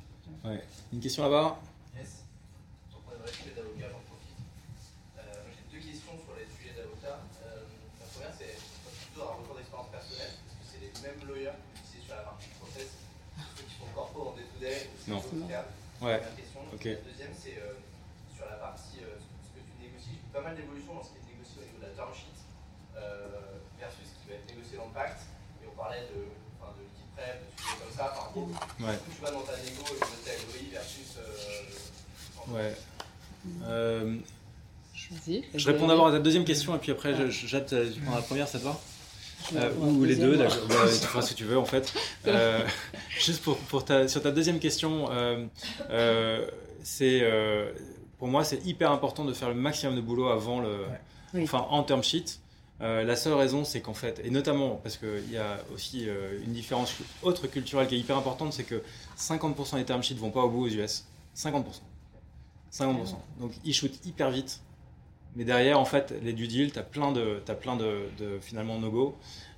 [0.56, 0.64] Ouais.
[0.94, 1.60] Une question là-bas
[1.98, 2.24] Yes.
[2.92, 4.38] Donc on aimerait sujet d'avocat, j'en profite.
[5.18, 7.18] Euh, moi, J'ai deux questions sur les sujets d'avocat.
[7.42, 7.66] Euh,
[8.00, 8.54] la première, c'est
[8.86, 11.66] moi, je suis plutôt un retour d'expérience personnelle, parce que c'est les mêmes lawyers que
[11.66, 12.90] vous utilisez sur la partie process,
[13.58, 15.18] ceux qui font corpo en day-to-day, ou Non.
[15.18, 16.18] Ouais.
[16.20, 16.60] Première question.
[16.74, 16.86] Ok.
[16.86, 17.74] La deuxième, c'est euh,
[18.36, 20.20] sur la partie, euh, ce que tu négocies.
[20.34, 22.36] Pas mal d'évolutions dans ce qui est négocié au niveau de la term sheet.
[22.98, 25.22] euh, versus ce qui va être négocié dans le pacte.
[25.64, 26.26] Et on parlait de,
[26.60, 28.16] enfin, de liquide prêt, de sujets comme ça.
[28.18, 28.40] Enfin,
[28.80, 28.98] Ouais.
[29.16, 31.12] Tu vas dans ta négo et de tel LOI versus.
[31.20, 32.74] euh, Ouais.
[33.66, 34.18] Euh,
[35.54, 38.48] je réponds d'abord à ta deuxième question et puis après, jette, tu prends la première,
[38.48, 38.80] ça te va?
[39.56, 40.58] Euh, ou les deux, d'accord.
[40.70, 41.94] Bah, tu feras ce que tu veux en fait.
[42.28, 42.66] Euh,
[43.20, 45.46] juste pour, pour ta, sur ta deuxième question, euh,
[45.92, 46.48] euh,
[46.84, 47.72] c'est euh,
[48.18, 50.86] pour moi c'est hyper important de faire le maximum de boulot avant le,
[51.34, 51.44] Oui.
[51.44, 52.40] enfin en term sheet.
[52.82, 56.40] Euh, la seule raison, c'est qu'en fait, et notamment parce qu'il y a aussi euh,
[56.46, 58.82] une différence autre culturelle qui est hyper importante, c'est que
[59.18, 61.06] 50% des term sheets vont pas au bout aux US.
[61.38, 61.64] 50%.
[62.74, 63.16] 50%.
[63.40, 64.60] Donc ils shootent hyper vite.
[65.36, 68.40] Mais derrière, en fait, les due deal, tu as plein de, t'as plein de, de
[68.42, 69.16] finalement no-go.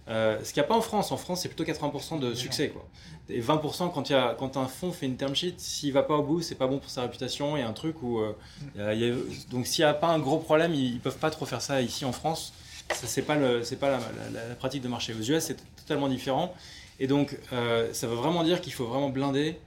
[0.09, 1.11] Euh, ce qu'il n'y a pas en France.
[1.11, 2.69] En France, c'est plutôt 80% de succès.
[2.69, 2.87] Quoi.
[3.29, 6.15] Et 20% quand, y a, quand un fonds fait une term sheet, s'il va pas
[6.15, 7.57] au bout, c'est pas bon pour sa réputation.
[7.57, 8.19] Il y a un truc où.
[8.19, 8.33] euh,
[8.75, 9.15] il y a- il y a-
[9.51, 11.81] donc s'il n'y a pas un gros problème, ils, ils peuvent pas trop faire ça
[11.81, 12.53] ici en France.
[12.93, 13.99] Ça, c'est pas, le, pas la,
[14.33, 15.13] la- la pratique de marché.
[15.13, 16.53] Aux US, c'est totalement différent.
[17.01, 19.59] Et donc, euh, ça veut vraiment dire qu'il faut vraiment blinder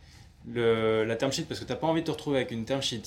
[0.50, 2.64] le, la term sheet parce que tu n'as pas envie de te retrouver avec une
[2.64, 3.02] term sheet,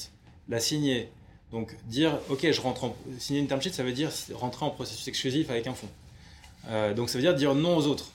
[0.50, 1.10] la signer.
[1.54, 4.72] Donc, dire, OK, je rentre en, signer une term sheet, ça veut dire rentrer en
[4.72, 5.88] processus exclusif avec un fonds.
[6.68, 8.12] Euh, donc, ça veut dire dire non aux autres.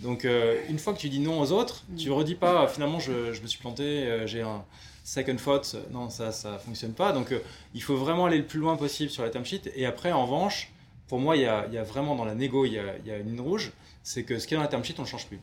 [0.00, 3.32] Donc, euh, une fois que tu dis non aux autres, tu redis pas, finalement, je,
[3.32, 4.64] je me suis planté, euh, j'ai un
[5.04, 5.76] second thought.
[5.92, 7.12] Non, ça, ça fonctionne pas.
[7.12, 7.38] Donc, euh,
[7.74, 9.70] il faut vraiment aller le plus loin possible sur la term sheet.
[9.76, 10.72] Et après, en revanche,
[11.08, 13.10] pour moi, il y a, y a vraiment dans la négo, il y a, y
[13.10, 13.72] a une ligne rouge,
[14.02, 15.40] c'est que ce qui est dans la term sheet, on ne change plus.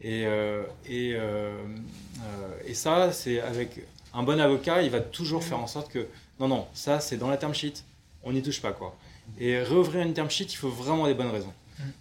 [0.00, 3.80] Et, euh, et, euh, euh, et ça, c'est avec
[4.14, 6.06] un bon avocat, il va toujours faire en sorte que
[6.40, 7.84] non, non, ça c'est dans la term sheet,
[8.22, 8.96] on n'y touche pas quoi.
[9.38, 11.52] Et réouvrir une term sheet, il faut vraiment des bonnes raisons.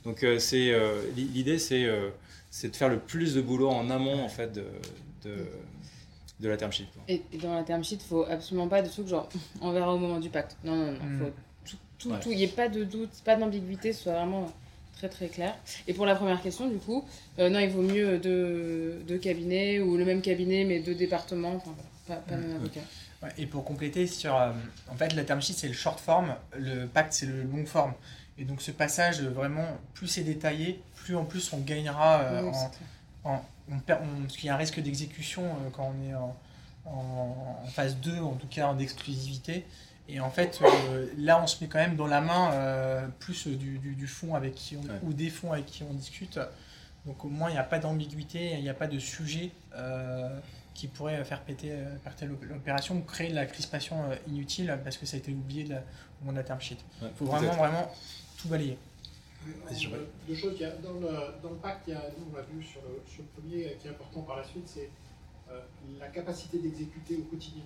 [0.05, 2.09] Donc euh, c'est euh, l'i- l'idée, c'est euh,
[2.49, 4.63] c'est de faire le plus de boulot en amont en fait de,
[5.23, 5.35] de,
[6.39, 6.88] de la term sheet.
[6.93, 7.03] quoi.
[7.07, 9.27] Et, et dans la term sheet, il faut absolument pas de trucs genre
[9.61, 10.55] on verra au moment du pacte.
[10.63, 11.03] Non, non, non.
[11.05, 11.19] Mm.
[11.19, 11.31] Faut
[11.65, 12.19] tout, tout, Ouais.
[12.21, 12.31] tout.
[12.31, 14.51] Il n'y ait pas de doute, pas d'ambiguïté, ce soit vraiment
[14.97, 15.55] très très clair.
[15.88, 17.05] Et pour la première question, du coup,
[17.38, 21.55] euh, non, il vaut mieux deux, deux cabinets ou le même cabinet mais deux départements.
[21.57, 21.75] Enfin,
[22.07, 22.79] voilà, pas, pas même avocat.
[22.79, 22.85] Ouais,
[23.38, 24.51] et pour compléter sur, euh,
[24.91, 27.93] en fait, la term sheet c'est le short form, le pacte c'est le long form.
[28.38, 29.65] Et donc ce passage vraiment,
[29.95, 32.89] plus c'est détaillé, plus en plus on gagnera euh, Oui, en, c'est clair.
[33.24, 36.13] en- on perd- on- parce qu'il y a un risque d'exécution euh, quand on est
[36.13, 36.36] en,
[36.86, 39.65] en- en phase 2, en tout cas en exclusivité.
[40.09, 43.47] Et en fait, euh, là, on se met quand même dans la main euh, plus
[43.47, 44.99] du, du, du fonds avec qui on, Ouais.
[45.03, 46.39] ou des fonds avec qui on discute.
[47.05, 50.39] Donc au moins, il n'y a pas d'ambiguïté, il n'y a pas de sujet euh,
[50.78, 54.80] qui pourrait faire péter, euh, péter l'op- l'opération ou créer de la crispation euh, inutile
[54.84, 56.78] parce que ça a été oublié de la- au moment de la term sheet.
[57.01, 57.91] Ouais, Il faut vraiment, vraiment
[58.38, 58.78] tout balayer.
[59.65, 60.53] En- Deux choses.
[60.55, 61.07] Il y a, dans, le,
[61.41, 63.65] dans le pacte, il y a, nous, on l'a vu sur le, sur le premier,
[63.65, 64.89] euh, qui est important par la suite, c'est
[65.49, 65.59] euh,
[65.99, 67.63] la capacité d'exécuter au quotidien.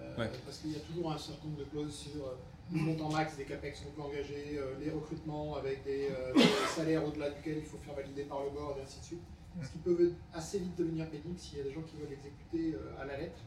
[0.00, 0.30] Euh, Ouais.
[0.44, 2.36] Parce qu'il y a toujours un certain nombre de clauses sur euh,
[2.72, 6.42] le montant max des capex qu'on peut engager, euh, les recrutements avec des, euh, des
[6.76, 9.22] salaires au-delà duquel il faut faire valider par le board, et ainsi de suite.
[9.62, 12.74] Ce qui peut assez vite devenir pénible s'il y a des gens qui veulent exécuter
[12.76, 13.38] euh, à la lettre.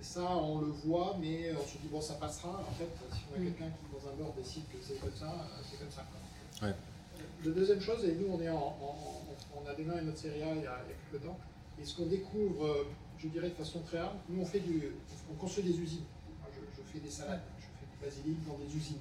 [0.00, 2.60] Et ça, on le voit, mais on se dit, bon, ça passera.
[2.68, 3.44] En fait, si on a Mm.
[3.44, 6.04] quelqu'un qui, dans un board, décide que c'est comme ça, euh, c'est comme ça.
[6.66, 6.74] Ouais.
[7.44, 10.42] La deuxième chose, et nous on, est en, en- en- on a démarré notre série
[10.42, 11.38] A il y a, il y a quelques temps,
[11.80, 12.86] et ce qu'on découvre, euh,
[13.18, 14.90] je dirais de façon très rare, nous on fait du,
[15.30, 16.04] on construit des usines.
[16.40, 19.00] Moi, je, je fais des salades, je fais du basilic dans des usines.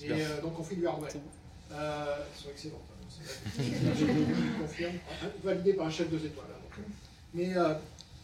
[0.00, 1.10] Et euh, donc on fait du hardware.
[1.72, 2.80] Euh, elles sont excellentes.
[4.60, 4.94] Confirme,
[5.44, 6.46] validé par un chef de étoiles.
[6.50, 6.80] hein.
[7.34, 7.74] Mais euh,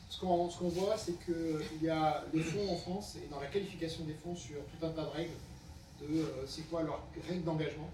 [0.09, 3.41] ce qu'on ce qu'on voit, c'est qu'il y a les fonds en France, et dans
[3.41, 5.37] la qualification des fonds sur tout un tas de règles,
[6.01, 7.91] de euh, c'est quoi leurs règles d'engagement.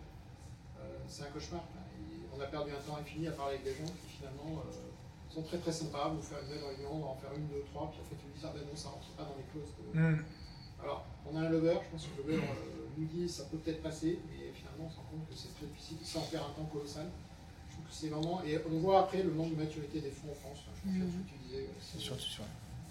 [0.78, 1.62] Euh, c'est un cauchemar.
[1.98, 4.62] Et on a perdu un temps infini à parler avec des gens qui finalement
[5.32, 7.62] sont très très sympas, vous faire une belle réunion, on va en faire une, deux,
[7.72, 9.70] trois, puis en fait ah ben non, ça rentre pas dans les clauses.
[9.78, 10.24] de- Mm.
[10.82, 12.46] Alors, on a un lover, je pense que le lover
[12.96, 14.46] nous dit ça peut peut-être passer, mais
[14.84, 17.06] on se rend compte que c'est très difficile, ça en perd un temps colossal.
[17.68, 18.42] Je trouve que c'est vraiment.
[18.44, 20.64] Et on voit après le manque de maturité des fonds en France.
[20.68, 21.62] Enfin, je que tu disais.
[21.64, 22.44] euh, c'est- Sur- sur-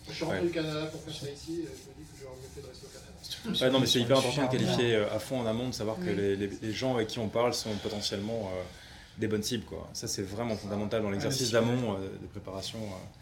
[0.07, 0.45] Je suis rentré Ouais.
[0.47, 2.67] du Canada pour faire ça ici, et je me dis que j'aurais mieux fait de
[2.67, 3.63] rester au Canada.
[3.65, 5.97] Ouais, non, mais c'est hyper important de qualifier euh, à fond en amont, de savoir
[5.97, 6.15] que Oui.
[6.15, 8.63] les, les- les gens avec qui on parle sont potentiellement euh,
[9.19, 9.65] des bonnes cibles.
[9.65, 9.87] Quoi.
[9.93, 12.79] Ça, c'est vraiment fondamental dans l'exercice Ouais, d'amont euh, de préparation.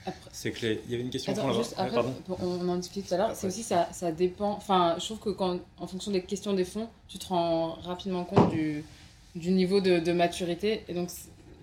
[0.07, 0.81] euh, c'est clé.
[0.85, 2.13] Il y avait une question Attends, juste Ouais, après, pardon.
[2.25, 4.51] pour- on en discutait tout à l'heure, c'est aussi ça, ça dépend.
[4.51, 8.23] Enfin, je trouve que quand, en fonction des questions des fonds, tu te rends rapidement
[8.23, 8.83] compte du,
[9.35, 10.83] du niveau de, de maturité.
[10.87, 11.09] Et donc,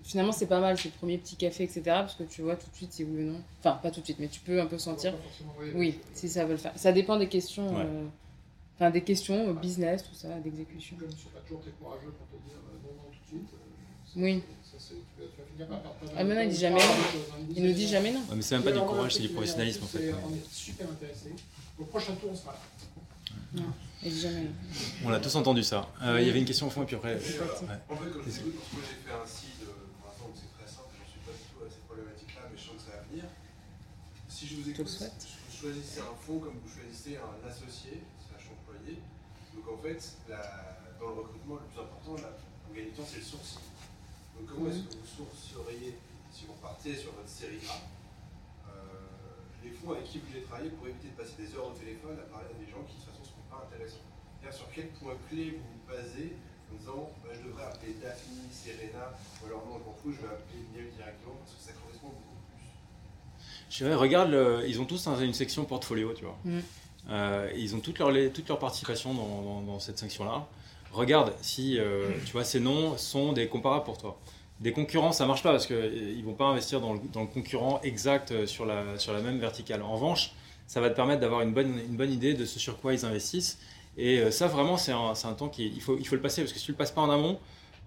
[0.03, 1.81] finalement, c'est pas mal, c'est le premier petit café, etc.
[1.85, 3.41] Parce que tu vois tout de suite si oui ou non.
[3.59, 5.13] Enfin, pas tout de suite, mais tu peux un peu sentir.
[5.59, 6.73] Ouais, Oui, si ça veut le faire.
[6.75, 7.67] Ça dépend des questions.
[7.75, 7.83] Ouais.
[7.85, 8.05] euh,
[8.77, 10.97] Enfin, des questions, business, tout ça, d'exécution.
[10.99, 13.49] Je ne suis pas toujours très courageux pour te dire non, non, tout de suite.
[14.15, 14.41] Oui.
[16.17, 16.93] Ah, mais non, il dit jamais non.
[17.55, 18.19] Il nous dit jamais non.
[18.21, 20.13] Ouais, mais c'est même pas du courage, c'est du professionnalisme en fait.
[20.13, 21.33] On est super intéressés.
[21.79, 22.59] Au prochain tour, on sera là.
[23.53, 23.63] Non,
[24.03, 24.47] elle dit jamais.
[25.05, 25.87] On a tous entendu ça.
[26.03, 27.15] Euh, Il y avait une question au fond et puis après.
[27.15, 30.67] En fait, comme je dis, moi j'ai fait un site, euh, pour l'instant c'est très
[30.67, 32.97] simple, je ne suis pas du tout à ces problématiques-là, mais je sens que ça
[32.99, 33.23] va venir.
[34.27, 38.99] Si je vous écoute, vous choisissez un fonds comme vous choisissez un associé, slash employé.
[39.55, 43.07] Donc en fait, la- dans le recrutement, le plus important, là, en gagner du temps,
[43.07, 43.63] c'est le sourcing.
[44.37, 45.95] Donc comment est-ce que vous sourceriez,
[46.31, 47.79] si vous repartez sur votre série A,
[48.69, 48.73] euh,
[49.63, 52.17] les fonds avec qui vous voulez travailler pour éviter de passer des heures au téléphone
[52.19, 54.03] à parler à des gens qui de toute façon ne seront pas intéressants?
[54.51, 56.35] Sur quel point clé vous vous basez
[56.71, 59.09] en disant bah, je devrais appeler Daphne, Serena,
[59.41, 62.09] ou alors non, je m'en fous, je vais appeler Miel directement parce que ça correspond
[62.09, 62.69] beaucoup plus.
[63.71, 66.37] Je dirais, regarde, le- ils ont tous un- une section portfolio, tu vois.
[66.45, 66.59] Mm.
[67.09, 70.45] Euh, ils ont toute leur, les- toute leur participation dans, dans- dans cette section-là.
[70.95, 74.17] Regarde si, euh, tu vois, ces noms sont des comparables pour toi.
[74.61, 77.81] Des concurrents, ça marche pas parce qu'ils vont pas investir dans le, dans le concurrent
[77.83, 79.81] exact euh, sur la, sur la même verticale.
[79.81, 80.31] En revanche,
[80.67, 83.05] ça va te permettre d'avoir une bonne, une bonne idée de ce sur quoi ils
[83.05, 83.59] investissent.
[83.97, 86.41] Et euh, ça, vraiment, c'est un, un temps qu'il il faut, il faut le passer
[86.41, 87.37] parce que si tu le passes pas en amont,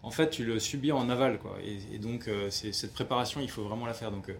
[0.02, 1.38] en fait, tu le subis en aval.
[1.38, 1.56] Quoi.
[1.64, 4.10] Et, et donc, euh, c'est- cette préparation, il faut vraiment la faire.
[4.10, 4.34] Donc, euh,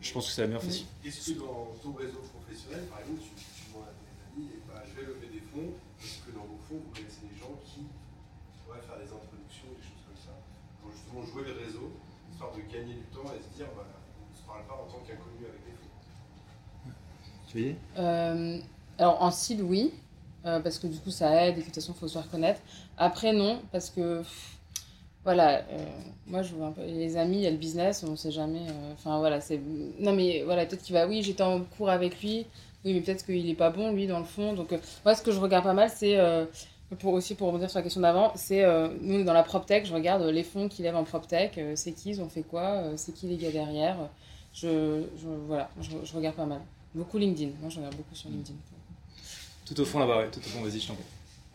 [0.00, 0.84] je pense que c'est la meilleure façon.
[1.04, 4.60] Est-ce que dans ton réseau professionnel, par exemple, tu, tu demandes à tes amis, et
[4.68, 5.72] bah, je vais lever des fonds,
[6.26, 7.86] que dans vos fonds, vous connaissez des gens qui
[8.64, 10.34] pourraient faire des introductions, des choses comme ça,
[10.80, 11.92] pour justement jouer le réseau,
[12.30, 14.86] histoire de gagner du temps et se dire, bah, on ne se parle pas en
[14.90, 16.92] tant qu'inconnu avec des fonds
[17.48, 18.58] Tu veux dire Euh,
[18.98, 19.92] alors en style oui,
[20.46, 22.18] euh, parce que du coup ça aide et que de toute façon il faut se
[22.18, 22.60] faire connaître.
[22.96, 24.56] Après non, parce que pff,
[25.24, 25.86] voilà, euh,
[26.26, 28.66] moi je vois un peu les amis, il y a le business, on sait jamais.
[28.68, 29.60] euh, Enfin voilà, c'est
[29.98, 32.46] non mais voilà peut-être qu'il va oui j'étais en cours avec lui,
[32.84, 34.52] oui mais peut-être qu'il est pas bon lui dans le fond.
[34.54, 36.44] Donc euh, moi ce que je regarde pas mal c'est euh,
[36.98, 39.94] pour aussi pour rebondir sur la question d'avant, c'est euh, nous dans la PropTech, je
[39.94, 42.92] regarde les fonds qui lèvent en PropTech, euh, c'est qui, ils ont fait quoi, euh,
[42.96, 43.96] c'est qui les gars derrière.
[44.52, 46.60] Je, je voilà, je, je regarde pas mal.
[46.94, 47.52] Beaucoup LinkedIn.
[47.62, 48.58] Moi, je regarde beaucoup sur LinkedIn.
[49.64, 51.04] Tout au fond là-bas, ouais, tout au fond, vas-y, je t'en prie.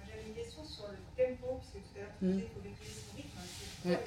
[0.09, 2.32] J'avais une question sur le tempo, puisque tout à l'heure tu Mm.
[2.32, 3.99] disais qu'il faut maîtriser son rythme.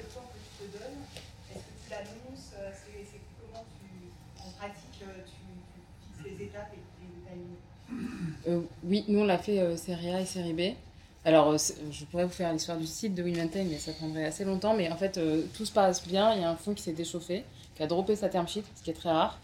[8.83, 10.75] Oui, nous, on l'a fait euh, série A et série B.
[11.23, 11.57] Alors, euh,
[11.91, 14.73] je pourrais vous faire l'histoire du site de WeMaintain, mais ça prendrait assez longtemps.
[14.75, 16.33] Mais en fait, euh, tout se passe bien.
[16.33, 17.43] Il y a un fonds qui s'est déchauffé,
[17.75, 19.39] qui a droppé sa term sheet, ce qui est très rare.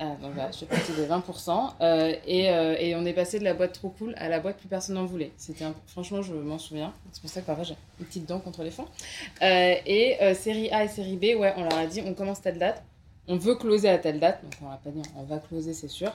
[0.00, 1.74] Euh, donc voilà, je fais partie des 20%.
[1.80, 4.68] Euh, et, euh, on est passé de la boîte trop cool à la boîte plus
[4.68, 5.30] personne n'en voulait.
[5.36, 6.92] C'était Franchement, je m'en souviens.
[7.12, 8.86] C'est pour ça que parfois j'ai une petite dent contre les fonds.
[9.42, 12.40] Euh, et euh, série A et série B, ouais, on leur a dit on commence
[12.40, 12.82] telle date.
[13.28, 14.42] On veut closer à telle date.
[14.42, 16.12] Donc on leur a pas dit on va closer, c'est sûr.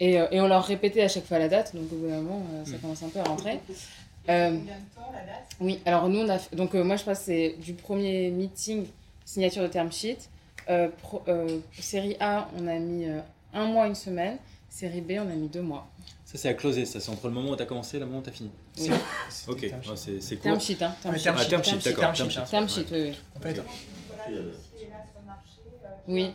[0.00, 1.74] Et, euh, et on leur répétait à chaque fois la date.
[1.74, 3.60] Donc au bout d'un moment, euh, ça commence un peu à rentrer.
[4.28, 6.96] Euh, Combien de temps la date oui, alors nous, on a fait- donc euh, moi
[6.96, 8.86] je passe c'est du premier meeting,
[9.24, 10.16] signature de term sheet.
[10.70, 13.20] Euh, pro- euh, série A, on a mis euh,
[13.52, 14.38] un mois, une semaine.
[14.70, 15.86] Série B, on a mis deux mois.
[16.24, 18.06] Ça, c'est à closer, ça, c'est entre le moment où tu as commencé et le
[18.06, 18.50] moment où tu as fini.
[18.80, 18.88] Oui.
[19.46, 20.42] Ok, c'est court.
[20.42, 20.94] Term sheet, hein.
[21.02, 21.22] Term sheet.
[21.22, 22.12] term Ah, sheet, term sheet, d'accord.
[22.14, 22.50] term Term sheet.
[22.50, 23.14] Term sheet, oui, oui.
[23.36, 23.62] En fait, Voilà,
[24.24, 25.60] si elle est là sur le marché,
[26.06, 26.30] qui Oui.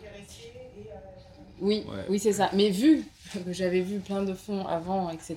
[1.61, 2.05] Oui, Ouais.
[2.09, 2.49] oui c'est ça.
[2.53, 3.03] Mais vu
[3.33, 5.35] que j'avais vu plein de fonds avant, etc.,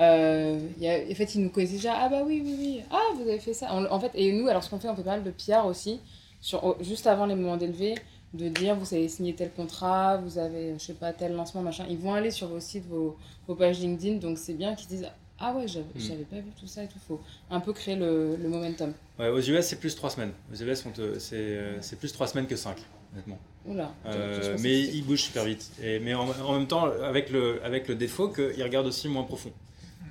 [0.00, 1.94] euh, il y a, en fait, ils nous connaissaient déjà.
[1.98, 2.80] Ah bah oui, oui, oui.
[2.90, 3.68] Ah, vous avez fait ça.
[3.72, 5.66] On- en fait, et nous, alors ce qu'on fait, on fait pas mal de PR
[5.66, 6.00] aussi,
[6.40, 7.96] sur, juste avant les moments d'élevés,
[8.32, 11.84] de dire vous avez signé tel contrat, vous avez, je sais pas, tel lancement, machin.
[11.90, 13.16] Ils vont aller sur vos sites, vos,
[13.46, 15.06] vos pages LinkedIn, donc c'est bien qu'ils se disent
[15.38, 15.98] Ah ouais, j'avais Mm.
[16.00, 16.98] j'avais pas vu tout ça et tout.
[17.06, 17.20] faut
[17.50, 18.94] un peu créer le, le momentum.
[19.18, 20.32] Ouais, aux US, c'est plus 3 semaines.
[20.50, 20.82] Aux US,
[21.18, 22.76] c'est euh, c'est plus 3 semaines que 5,
[23.12, 23.38] honnêtement.
[23.66, 23.92] Oula.
[24.06, 25.70] Euh, mais ils bougent super vite.
[25.82, 29.24] Et, mais en, en même temps, avec le, avec le défaut qu'ils regardent aussi moins
[29.24, 29.52] profond.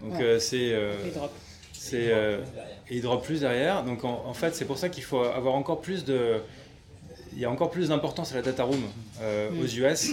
[0.01, 0.23] Donc Ouais.
[0.23, 0.71] euh, c'est.
[0.73, 1.31] euh, drop.
[1.73, 2.41] c'est euh,
[2.89, 3.83] et ils drop plus derrière.
[3.83, 6.37] Donc en, en fait, c'est pour ça qu'il faut avoir encore plus de.
[7.33, 8.81] Il y a encore plus d'importance à la data room
[9.21, 9.59] euh, Mm.
[9.61, 10.11] aux US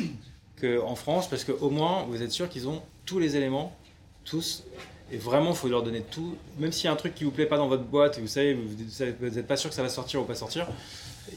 [0.61, 3.77] qu'en France, parce qu'au moins, vous êtes sûr qu'ils ont tous les éléments,
[4.25, 4.65] tous.
[5.13, 6.37] Et vraiment, il faut leur donner tout.
[6.59, 8.27] Même s'il y a un truc qui vous plaît pas dans votre boîte et vous
[8.27, 10.67] savez, vous n'êtes pas sûr que ça va sortir ou pas sortir,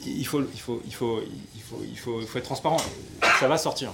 [0.06, 1.22] il faut, il faut, il faut,
[1.56, 2.82] il faut, il faut, il faut être transparent.
[3.40, 3.94] Ça va sortir.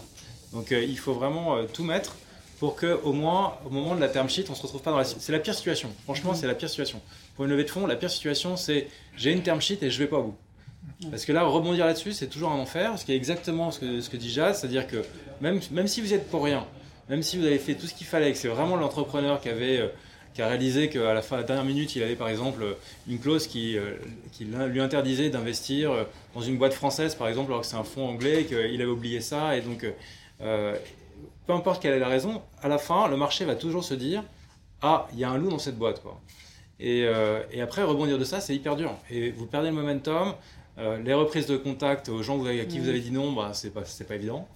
[0.53, 2.15] Donc euh, il faut vraiment euh, tout mettre
[2.59, 4.97] pour que au moins au moment de la term sheet, on se retrouve pas dans
[4.97, 5.03] la.
[5.03, 5.89] C'est la pire situation.
[6.03, 7.01] Franchement, c'est la pire situation.
[7.35, 8.87] Pour une levée de fonds, la pire situation, c'est
[9.17, 10.37] j'ai une term sheet et je vais pas au bout.
[11.09, 12.97] Parce que là, rebondir là-dessus, c'est toujours un enfer.
[12.97, 15.03] Ce qui est exactement ce que, ce que dit Jazz, c'est-à-dire que
[15.41, 16.65] même, même si vous êtes pour rien,
[17.09, 19.79] même si vous avez fait tout ce qu'il fallait, que c'est vraiment l'entrepreneur qui avait
[19.79, 19.87] euh,
[20.35, 22.63] qui a réalisé qu'à la fin, à la dernière minute, il avait par exemple
[23.07, 23.95] une clause qui, euh,
[24.33, 26.03] qui lui interdisait d'investir euh,
[26.35, 28.85] dans une boîte française, par exemple, alors que c'est un fonds anglais, et qu'il avait
[28.85, 29.55] oublié ça.
[29.57, 29.85] Et donc,
[30.41, 30.75] euh,
[31.47, 34.23] peu importe quelle est la raison, à la fin, le marché va toujours se dire
[34.81, 36.01] Ah, il y a un loup dans cette boîte.
[36.01, 36.19] Quoi.
[36.79, 38.93] Et, euh, et après, rebondir de ça, c'est hyper dur.
[39.09, 40.33] Et vous perdez le momentum.
[40.77, 43.69] euh, les reprises de contact aux gens à qui vous avez dit non, bah, c'est
[43.73, 44.47] pas, c'est pas évident.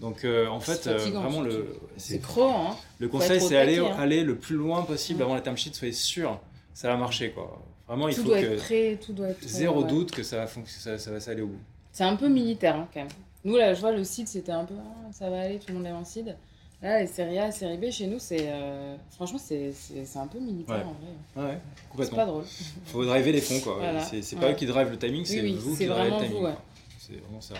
[0.00, 2.76] Donc euh, en fait, euh, vraiment le, c'est- hein.
[2.98, 3.96] le conseil c'est aller, hein.
[3.98, 6.38] aller le plus loin possible avant la term sheet, soyez sûr,
[6.74, 7.62] ça va marcher quoi.
[7.88, 9.42] Vraiment, il Tout faut doit que être prêt, tout doit être.
[9.42, 9.88] euh, zéro ouais.
[9.88, 11.60] doute que ça va, ça, ça va s'aller au bout.
[11.92, 13.08] C'est un peu militaire hein, quand même.
[13.44, 15.74] Nous, là, je vois le site, c'était un peu ah, ça va aller, tout le
[15.74, 16.36] monde est en seed.
[16.82, 18.48] Là, les séries A, série B, chez nous, c'est.
[18.50, 20.82] euh, Franchement, c'est c'est- c'est un peu militaire Ouais.
[20.82, 21.46] en vrai.
[21.48, 22.16] Ouais, ouais, C'est complètement.
[22.18, 22.44] pas drôle.
[22.86, 23.76] Faut driver les fonds quoi.
[23.78, 24.04] Voilà.
[24.04, 24.42] C'est c'est Ouais.
[24.42, 26.30] pas eux qui drivent le timing, c'est Oui, oui, vous c'est qui drivez le timing.
[26.32, 26.52] vous, ouais.
[26.52, 26.62] quoi.
[26.98, 27.54] C'est vraiment ça.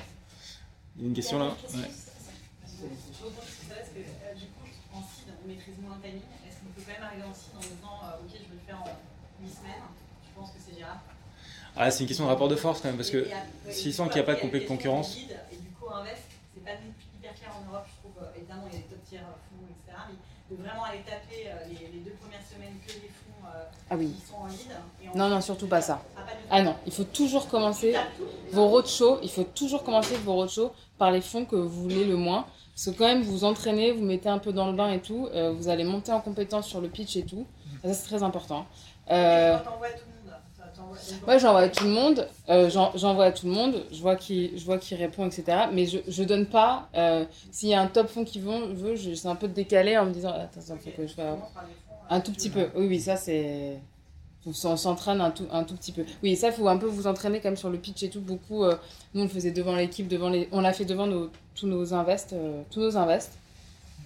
[0.99, 1.57] Il y a une question là?
[3.27, 6.27] Rebondis sur ça parce que euh, du coup, en seed, on maîtrise moins le timing.
[6.47, 8.65] Est-ce qu'on peut quand même arriver en seed en disant euh, Ok, je vais le
[8.67, 8.89] faire en
[9.43, 9.87] 8 semaines?
[10.25, 11.01] Je pense que c'est gérable.
[11.77, 13.29] Ah, c'est une question de rapport de force quand même, parce que
[13.71, 15.13] s'ils sentent qu'il n'y a pas de a des concurrence.
[15.15, 16.23] qui lead, Et du coup, invest,
[16.55, 18.17] c'est pas non hyper clair en Europe, je trouve.
[18.25, 19.99] Euh, Évidemment, il y a des top tiers euh, fonds, etc.
[20.09, 23.65] Mais de vraiment aller taper euh, les, les deux premières semaines que les fonds euh,
[23.91, 24.09] Ah oui.
[24.19, 24.73] qui sont en lead.
[25.03, 26.03] et Non, non, ensuite, surtout pas ça.
[26.17, 26.33] Ah, pas.
[26.51, 27.95] Ah non, il faut toujours commencer
[28.53, 32.17] vos roadshows, il faut toujours commencer vos roadshows par les fonds que vous voulez le
[32.17, 32.47] moins.
[32.77, 35.29] Parce que quand même, vous entraînez, vous mettez un peu dans le bain et tout,
[35.35, 37.47] euh, vous allez monter en compétence sur le pitch et tout.
[37.83, 38.67] Ça, c'est très important.
[39.11, 39.57] Euh,
[41.27, 42.29] Ouais, j'envoie à tout le monde.
[42.51, 43.83] euh, j'en- j'envoie à tout le monde.
[43.93, 45.69] Je vois qui, je vois qui répond, etc.
[45.73, 46.89] Mais je, je donne pas.
[46.97, 49.97] euh, S'il y a un top fond qui veut, veut je- c'est un peu décalé
[49.97, 51.39] en me disant attends, il faut que je fasse
[52.11, 52.69] un tout petit peu.
[52.77, 53.81] Oui, oui, ça c'est.
[54.49, 56.05] On s'en- s'entraîne un tout, un tout petit peu.
[56.23, 58.21] Oui, ça, il faut un peu vous entraîner comme sur le pitch et tout.
[58.21, 58.77] Beaucoup, euh,
[59.15, 61.93] nous, on le faisait devant l'équipe, devant les, on l'a fait devant nos, tous nos
[61.95, 63.33] invests, euh, tous nos invests.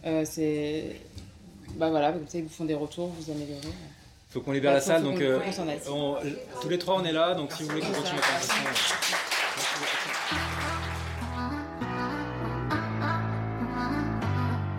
[0.06, 0.96] Euh, c'est,
[1.76, 3.60] bah voilà, comme ça, ils vous font des retours, vous améliorez.
[4.30, 5.40] faut qu'on libère Ouais, la salle, donc euh,
[5.90, 6.16] on-
[6.62, 8.14] tous les trois on est là, donc si vous voulez qu'on continue ça.
[8.14, 9.90] la conversation.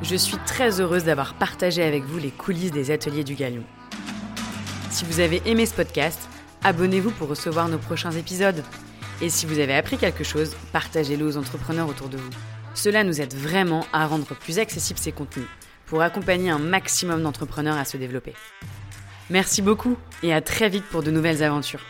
[0.04, 3.64] Je suis très heureuse d'avoir partagé avec vous les coulisses des ateliers du Galion.
[4.92, 6.20] Si vous avez aimé ce podcast,
[6.64, 8.62] abonnez-vous pour recevoir nos prochains épisodes.
[9.22, 12.30] Et si vous avez appris quelque chose, partagez-le aux entrepreneurs autour de vous.
[12.74, 15.48] Cela nous aide vraiment à rendre plus accessibles ces contenus
[15.86, 18.34] pour accompagner un maximum d'entrepreneurs à se développer.
[19.30, 21.86] Merci beaucoup et à très vite pour de nouvelles aventures.